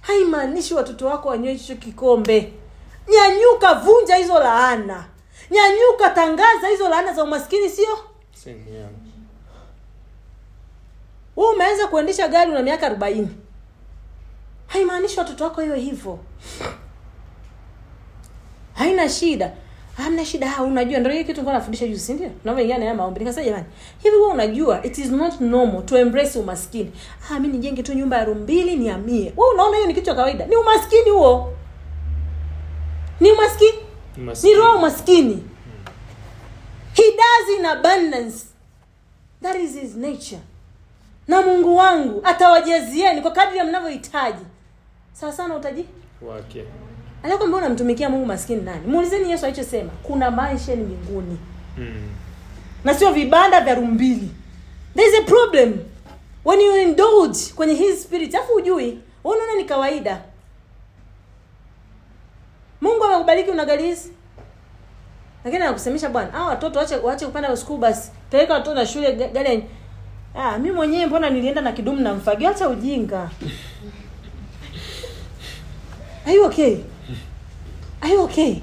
[0.01, 2.53] Haimaanishi watoto wako wanywe hicho kikombe.
[3.13, 5.05] Nyanyuka vunja hizo laana
[5.51, 7.99] nyanyuka tangaza hizo laana za umaskini sio?
[8.35, 8.87] Same,
[11.37, 13.29] umeweza kuendesha gari una miaka arobaini.
[14.67, 16.19] Haimaanishi watoto wako hiyo hivyo.
[18.75, 19.53] Haina shida.
[19.97, 20.49] Hamna shida.
[20.49, 22.29] Ha, unajua ndio kitu nilikuwa nafundisha juzi si ndio?
[22.29, 23.21] Tunavyoingia na haya maombi.
[23.21, 23.65] Nikasema jamani
[24.03, 26.93] hivi wewe unajua it is not normal to embrace umaskini.
[27.31, 29.33] Ah mimi nijenge tu nyumba ya room mbili nihamie.
[29.37, 30.47] Wewe unaona hiyo ni kitu cha kawaida?
[30.47, 31.53] Ni umaskini huo.
[33.21, 33.79] Ni umaskini
[34.19, 34.55] ni Maskini.
[34.55, 35.43] roho umaskini
[36.95, 38.45] he does in abundance.
[39.43, 40.41] That is his nature.
[41.29, 44.45] Na mungu wangu atawajazieni kwa kadri ya mnavyohitaji.
[45.13, 45.85] Sawa sana utaji?
[46.23, 46.65] Wake.
[47.23, 48.87] Alikwambia unamtumikia mungu maskini nani?
[48.87, 49.91] Muulizeni yesu alichosema.
[50.03, 51.39] Kuna mansheni mbinguni.
[51.79, 52.09] Mm.
[52.85, 54.31] na sio vibanda vya rumbili.
[54.97, 55.79] There is a problem.
[56.45, 60.23] When you indulge kwenye his spirit afu ujui unaona ni kawaida
[62.81, 64.13] mungu amekubariki una gari hizi
[65.45, 68.11] lakini anakusemesha bwana ah watoto waache waache kupanda school bus.
[68.31, 69.65] Peleka watoto na shule ga- gari
[70.35, 73.31] ah mimi mwenyewe mbona nilienda na kidumu na mfagio acha ujinga.
[76.27, 76.77] Are you okay?
[78.01, 78.61] Are you okay?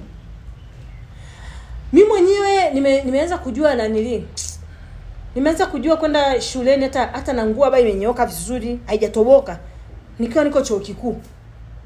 [1.94, 4.28] Mi mwenyewe nime, nimeanza kujua na nili
[5.36, 9.60] nimeanza kujua kwenda shuleni hata hata na nguo ambayo imenyooka vizuri haijatoboka.
[10.20, 11.22] Nikiwa niko chuo kikuu.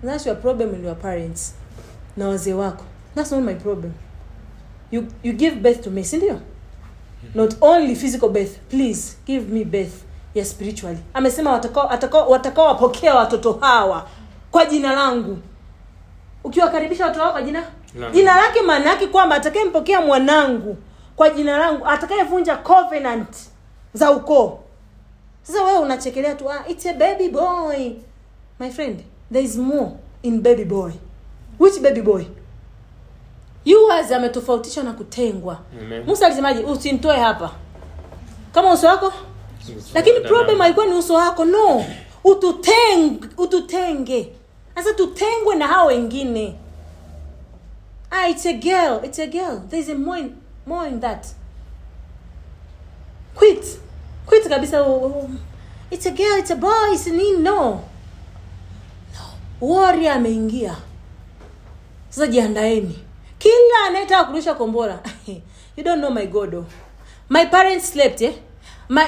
[0.06, 1.56] That's your problem with your parents
[2.20, 2.84] na wazee wako.
[3.16, 3.94] That's not my problem.
[4.92, 6.40] You, you give birth to me sindio
[7.36, 10.04] not only physical birth please give me birth
[10.36, 10.98] ya spiritually.
[11.14, 14.08] Amesema watakao watakao watakao wapokea watoto hawa
[14.52, 15.38] kwa jina langu.
[16.44, 17.64] Ukiwakaribisha watoto hao kwa jina?
[18.00, 18.14] Langu.
[18.16, 20.78] jina lake maana yake kwamba atakayempokea mwanangu
[21.16, 23.36] kwa jina langu atakayevunja covenant
[23.94, 24.60] za ukoo.
[25.44, 27.92] Sasa wewe unachekelea tu ah, it's a baby boy.
[28.60, 29.00] My friend
[29.32, 29.92] there is more
[30.24, 30.92] in baby boy
[31.60, 32.26] which baby boy?
[33.66, 35.60] Yours ametofautishwa na kutengwa.
[35.82, 36.04] Amen.
[36.04, 36.64] musa alisemaje?
[36.64, 37.52] Usimtoe hapa.
[38.54, 39.14] Kama uso wako?
[39.94, 41.86] Lakini problem haikuwa ni uso wako no.
[42.24, 44.32] Ututeng, ututenge.
[44.76, 46.56] Sasa tutengwe na hao wengine.
[48.12, 49.60] Ah, it's a girl it's a girl.
[49.70, 50.36] There's a more in,
[50.66, 51.28] more in that.
[53.36, 53.80] Quit.
[54.26, 54.86] Quit kabisa
[55.92, 57.38] it's a girl it's a boy it's a nini?
[57.38, 57.84] No.
[59.14, 59.68] No.
[59.68, 60.76] Warrior ameingia
[62.10, 63.00] sasa jiandaeni
[63.38, 65.00] kila anayetaka kurusha kombora
[65.78, 66.66] you don't know my god oh.
[67.30, 68.34] my parents slept eh?
[68.90, 69.06] my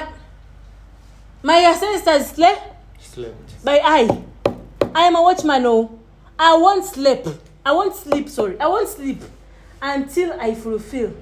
[1.42, 2.62] my ancestors slept
[3.14, 3.64] Slept.
[3.64, 4.08] by I.
[4.94, 5.66] I am a watchman.
[5.66, 5.90] Oh,
[6.38, 7.26] I won't sleep.
[7.66, 8.28] I won't sleep.
[8.28, 9.20] Sorry, I won't sleep
[9.82, 11.12] until I fulfill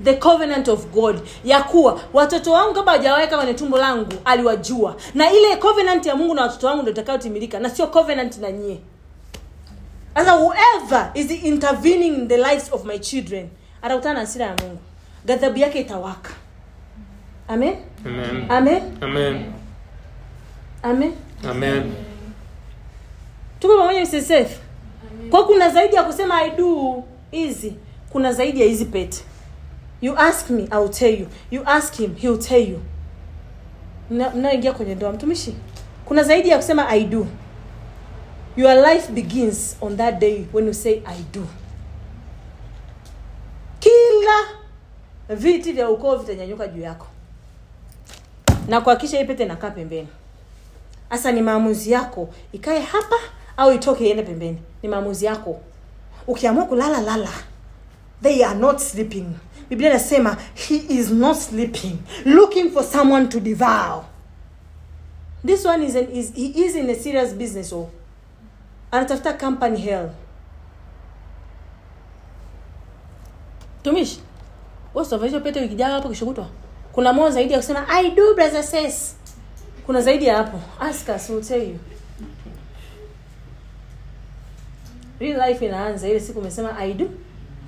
[0.00, 5.32] the covenant of God ya kuwa watoto wangu kabla wajawaweka kwenye tumbo langu aliwajua, na
[5.32, 8.80] ile covenant ya Mungu na watoto wangu ndo itakayotimilika, na sio covenant na nyie.
[10.18, 13.50] Sasa whoever is intervening in the lives of my children
[13.82, 14.78] atakutana na hasira ya Mungu,
[15.26, 16.30] ghadhabu yake itawaka.
[17.48, 18.46] Amen, Amen.
[18.50, 19.52] amen, Amen.
[20.82, 21.12] amen.
[21.50, 21.92] Amen.
[23.60, 24.58] tuko pamoja msesef
[25.30, 27.72] kwa kuna zaidi ya kusema i do hizi
[28.10, 29.18] kuna zaidi ya hizi pete
[30.02, 31.26] you ask me I tell you.
[31.50, 32.80] You ask him he'll tell you.
[34.10, 35.54] Mnaoingia kwenye ndoa mtumishi?
[36.04, 37.26] Kuna zaidi ya kusema i do
[38.58, 41.46] your life begins on that day when you say i do.
[43.80, 44.48] Kila
[45.28, 47.06] viti vya ukoo vitanyanyuka juu yako.
[48.68, 50.08] Na kuhakikisha hii pete pembeni.
[51.10, 53.16] Sasa ni maamuzi yako ikae hapa
[53.56, 54.58] au itoke iende pembeni.
[54.82, 55.60] Ni maamuzi yako.
[56.26, 57.30] Ukiamua kulala lala.
[58.22, 59.26] They are not sleeping.
[59.68, 64.04] Biblia inasema he is not sleeping looking for someone to devour.
[65.46, 67.90] This one is, an, is he is in a serious business oh.
[68.90, 70.08] Anatafuta company hell.
[73.82, 74.20] Tumishi
[74.94, 76.46] usitavaisha pete wiki hapo kishukutwa?
[76.92, 79.16] Kuna moo zaidi ya kusema i do brother says
[79.86, 80.60] kuna zaidi ya hapo.
[80.80, 81.78] Ask us we'll tell you.
[85.20, 86.08] Real life inaanza.
[86.08, 87.10] Ile siku umesema i do.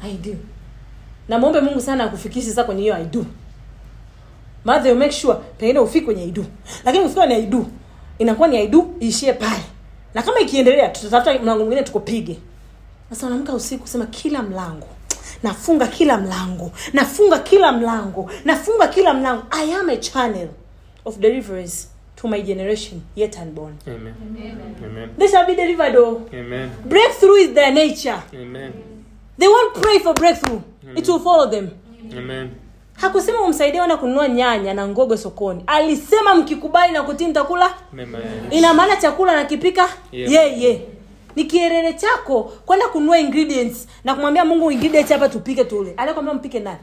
[0.05, 0.37] I do.
[1.29, 3.27] Na muombe mungu sana akufikishe sasa kwenye hiyo i do.
[4.65, 6.45] Mother make sure pengine ufike kwenye i do.
[6.85, 7.67] Lakini ukifika kwenye i do
[8.19, 9.63] inakuwa ni i do iishie pale
[10.15, 12.39] na kama ikiendelea tutatafuta mlango mwingine tukupige
[13.11, 14.87] sasa unaamka usiku sema kila mlango
[15.43, 20.49] nafunga kila mlango nafunga kila mlango nafunga kila mlango i am a channel
[21.05, 21.87] of deliverance
[22.17, 24.15] to my generation yet unborn Amen.
[24.85, 25.11] Amen.
[25.19, 26.23] they shall be delivered oh.
[26.35, 26.71] Amen.
[26.85, 28.73] breakthrough is their nature Amen.
[29.39, 30.61] they won't pray for breakthrough
[30.97, 31.71] it will follow them
[32.13, 32.51] Amen.
[33.01, 35.65] Hakusema umsaidie wana kununua nyanya na ngogo sokoni.
[35.67, 37.75] Alisema mkikubali na kutii mtakula.
[38.51, 40.33] Ina maana chakula nakipika Yeah.
[40.33, 40.83] yeye.
[41.37, 45.95] Ni kierere chako kwenda kununua ingredients na kumwambia mungu ingredients hapa tupike tule.
[45.97, 46.79] Alikwambia mpike nani?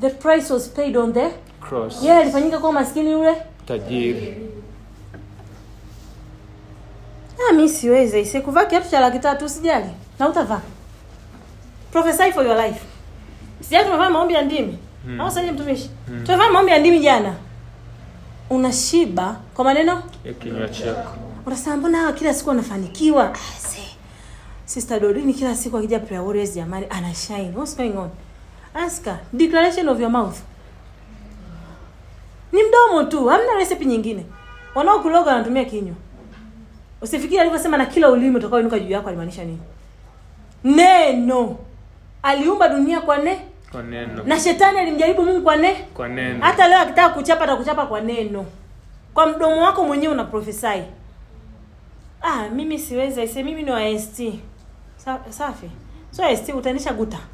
[0.00, 2.02] The price was paid on the Cross.
[2.02, 3.36] yeye alifanyika kuwa maskini yule.
[3.66, 4.36] Tajiri.
[7.48, 8.24] ah, mi siwezi.
[8.24, 9.86] Sikuvaa kiatu cha laki tatu usijali.
[10.18, 10.60] Na utavaa.
[11.92, 12.80] Prophesy for your life
[13.72, 14.78] sijali tumefanya maombi ya ndimi?
[15.04, 15.20] Hmm.
[15.20, 15.90] au saje mtumishi.
[16.06, 16.24] Hmm.
[16.24, 17.34] tumefanya maombi ya ndimi jana.
[18.50, 20.02] Unashiba kwa maneno?
[20.24, 21.14] Ya kinywa chako.
[21.46, 23.38] unasema mbona hawa kila siku wanafanikiwa Ah,
[24.64, 27.52] sister dorini kila siku akija prayer warriors jamani ana shine.
[27.56, 28.10] What's going on?
[28.74, 29.18] Ask her.
[29.32, 30.36] Declaration of your mouth.
[32.52, 34.26] Ni mdomo tu hamna recipe nyingine.
[34.74, 35.94] Wanaokuloga wanatumia kinywa.
[37.02, 39.58] Usifikiri alivyosema na kila ulimi utakaoinuka juu yako alimaanisha nini?
[40.64, 41.56] Neno.
[42.22, 44.22] Aliumba dunia kwa ne Kwa neno.
[44.22, 46.44] na shetani alimjaribu mungu kwa ne Kwa neno.
[46.44, 48.46] hata leo akitaka kuchapa atakuchapa kwa neno.
[49.14, 50.82] Kwa mdomo wako mwenyewe una prophesy
[52.22, 54.32] ah mimi siwezi aise mimi ni wa st
[54.96, 55.70] Sa, safi.
[56.10, 57.18] So st utaendesha guta?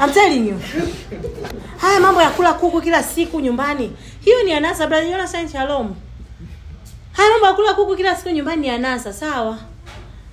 [0.00, 0.60] I'm telling you.
[1.78, 3.96] Haya mambo ya kula kuku kila siku nyumbani.
[4.20, 5.94] Hiyo ni anasa brother Jonathan shalom?
[7.12, 9.58] Haya mambo ya kula kuku kila siku nyumbani ni anasa sawa.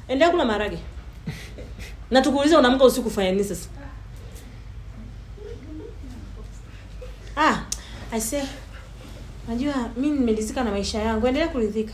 [0.08, 0.78] Endelea kula marage
[2.12, 3.70] na tukuulize unaamka usiku fanya nini sasa
[7.38, 7.62] ah
[8.12, 8.44] i say
[9.48, 11.28] najua mi nimeridhika na maisha yangu.
[11.28, 11.94] Endelea kuridhika.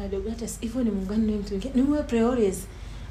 [0.00, 1.74] Eh, hivyo ni muungano mtu mwingine.
[1.74, 2.66] Ni priorities.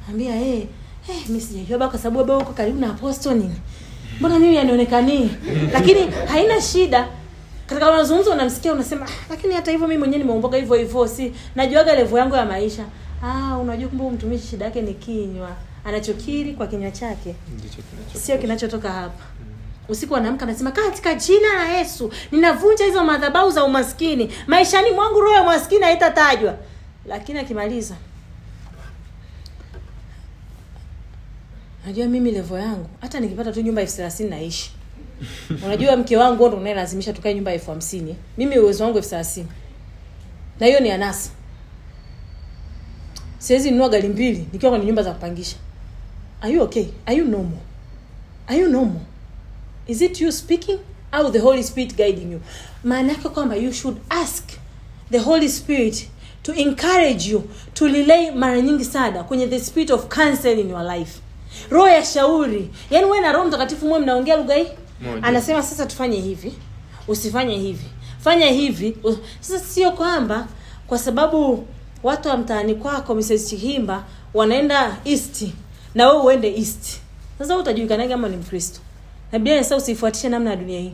[0.10, 0.68] Ambia eh
[1.08, 3.56] hey, mimi sijajua kwa sababu uko karibu na apostle nini?
[4.20, 5.32] Mbona mimi yanionekani
[5.74, 7.08] lakini haina shida.
[7.68, 11.96] Katika mazungumzo unamsikia unasema "Ah, lakini hata hivyo mimi mwenyewe nimeomboka hivyo hivyo si najuaga
[11.96, 12.86] level yangu ya maisha.
[13.24, 15.56] Ah unajua kumbe mtumishi shida yake ni kinywa
[15.86, 17.36] anachokiri kwa kinywa chake.
[18.14, 19.24] Sio kinachotoka hapa.
[19.90, 22.12] Usiku anaamka anasema katika jina la yesu.
[22.32, 24.34] Ninavunja hizo madhabau za umaskini.
[24.48, 26.58] Maishani mwangu roho ya umaskini haitatajwa.
[27.06, 27.96] Lakini akimaliza
[31.86, 32.90] najua mimi levo yangu.
[33.02, 34.72] Hata nikipata tu nyumba elfu thelathini naishi.
[35.66, 38.16] Unajua mke wangu ndo unayelazimisha tukae nyumba elfu hamsini.
[38.38, 39.48] Mimi uwezo wangu elfu thelathini.
[40.60, 41.30] Na hiyo ni anasa.
[43.38, 45.56] Siwezi nunua gari mbili nikiwa kwenye nyumba za kupangisha
[46.46, 46.88] are you okay?
[47.08, 47.60] Are you normal?
[48.48, 49.02] Are you normal?
[49.88, 50.80] Is it you speaking
[51.12, 52.41] au the holy spirit guiding you?
[52.84, 54.43] Maana yake kwamba you should ask
[55.12, 56.08] the holy spirit
[56.43, 57.43] to encourage you
[57.74, 61.20] to relay mara nyingi sana kwenye the spirit of counsel in your life.
[61.70, 62.70] Roho ya shauri.
[62.91, 64.68] Yaani wewe na roho mtakatifu mwe mnaongea lugha hii?
[65.22, 66.54] Anasema sasa tufanye hivi.
[67.08, 67.86] Usifanye hivi.
[68.20, 68.98] Fanya hivi.
[69.39, 70.48] Sasa sio kwamba
[70.88, 71.68] kwa sababu
[72.04, 75.46] watu wa mtaani kwako mrs chihimba wanaenda east
[75.96, 77.00] na wewe uende east.
[77.39, 78.80] Sasa utajulikanaje kama ni mkristo?
[79.32, 80.93] Na biblia inasema usifuatishe namna ya dunia hii.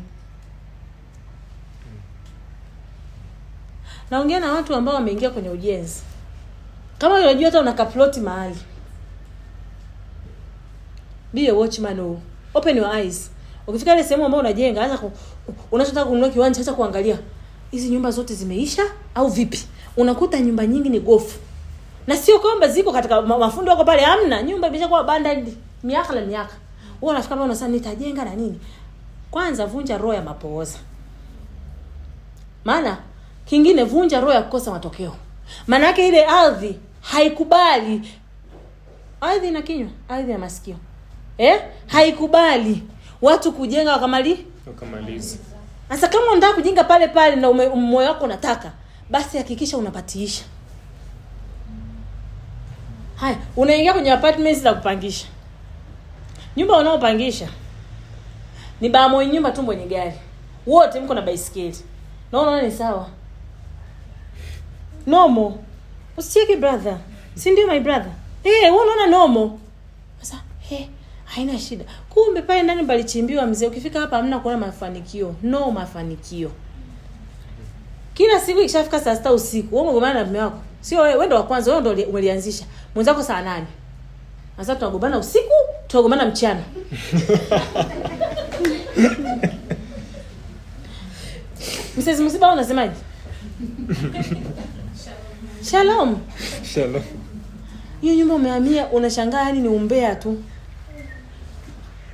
[4.11, 6.01] Naongea na watu ambao wameingia kwenye ujenzi.
[6.97, 8.57] Kama unajua hata una kaploti mahali.
[11.33, 12.19] Be watchman oh.
[12.53, 13.31] open your eyes.
[13.67, 14.99] Ukifika ile sehemu ambayo unajenga anza
[15.71, 17.19] unachotaka kununua kiwanja acha kuangalia
[17.71, 18.83] hizi nyumba zote zimeisha
[19.15, 19.59] au vipi?
[19.97, 21.39] Unakuta nyumba nyingi ni gofu
[22.07, 24.41] na sio kwamba ziko katika ma- mafundi wako pale hamna.
[24.43, 26.53] Nyumba imeshakuwa abandoned miaka na miaka.
[27.01, 28.59] Wewe unafika pale unasema nitajenga na nini?
[29.31, 30.77] Kwanza vunja roho ya mapooza.
[32.65, 32.97] Maana
[33.45, 35.15] kingine vunja roho ya kukosa matokeo.
[35.67, 38.11] Maana yake ile ardhi haikubali.
[39.21, 40.75] Ardhi ina kinywa ardhi ya masikio.
[41.37, 41.61] Eh?
[41.87, 42.83] Haikubali
[43.21, 45.39] watu kujenga wakamali wakamalizi
[45.89, 48.71] sasa kama unataka kujenga pale pale na moyo wako unataka
[49.09, 50.43] basi hakikisha unapatiisha
[53.21, 55.27] haya unaingia kwenye apartments za kupangisha.
[56.57, 57.47] Nyumba unaopangisha
[58.81, 60.13] ni baa nyumba tu mwenye gari.
[60.67, 61.77] Wote mko na baiskeli
[62.31, 63.07] na unaona ni sawa?
[65.07, 65.63] Nomo
[66.17, 66.97] usicheki brother.
[67.35, 68.11] Si ndio my brother?
[68.43, 69.59] Eh hey, unaona nomo
[70.21, 70.85] sasa hey,
[71.25, 71.85] haina shida.
[72.09, 73.67] Kumbe pale ndani palichimbiwa mzee.
[73.67, 75.35] Ukifika hapa hamna kuona mafanikio.
[75.43, 76.51] No mafanikio.
[78.13, 81.43] Kila siku ikishafika saa sita usiku wewe na mume wako sio wewe wewe ndo wa
[81.43, 82.65] kwanza wewe ndo umelianzisha
[82.95, 83.65] mwenzako saa nane
[84.57, 85.53] sasa tunagombana usiku
[85.87, 86.63] tunagombana mchana
[91.97, 92.93] msezi msiba unasemaje?
[95.71, 96.17] Shalom.
[96.73, 97.03] Shalom.
[98.01, 100.43] hiyo nyumba umehamia unashangaa yani ni umbea tu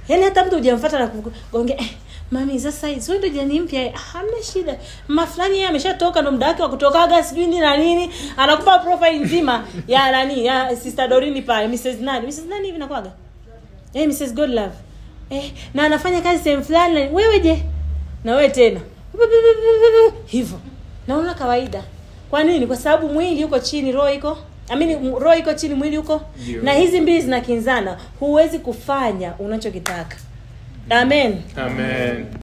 [0.08, 1.08] yaani hata mtu ujamfata na
[1.52, 1.90] kuongea eh,
[2.32, 3.92] mami sasa hizi wewe jani mpya?
[3.98, 4.78] Hamna shida.
[5.08, 9.20] Mama fulani yeye ameshatoka ndo muda wake wa kutokaga sijui nini na nini anakupa profile
[9.20, 12.28] nzima ya nani ya sister Dorini pale Mrs nani?
[12.28, 13.12] Mrs nani hivi nakwaga?
[13.94, 14.76] Eh Mrs Godlove
[15.30, 17.64] eh na anafanya kazi sehemu fulani na- wewe je?
[18.24, 18.80] Na wewe tena.
[20.26, 20.60] Hivyo.
[21.08, 21.84] Naona kawaida.
[22.30, 22.68] Kwa nini?
[22.68, 24.38] Kwa sababu mwili uko chini roho iko
[24.70, 26.22] amini roho iko chini mwili uko.
[26.64, 27.98] Na hizi mbili zinakinzana.
[28.20, 30.16] Huwezi kufanya unachokitaka
[30.92, 32.28] amen Amen.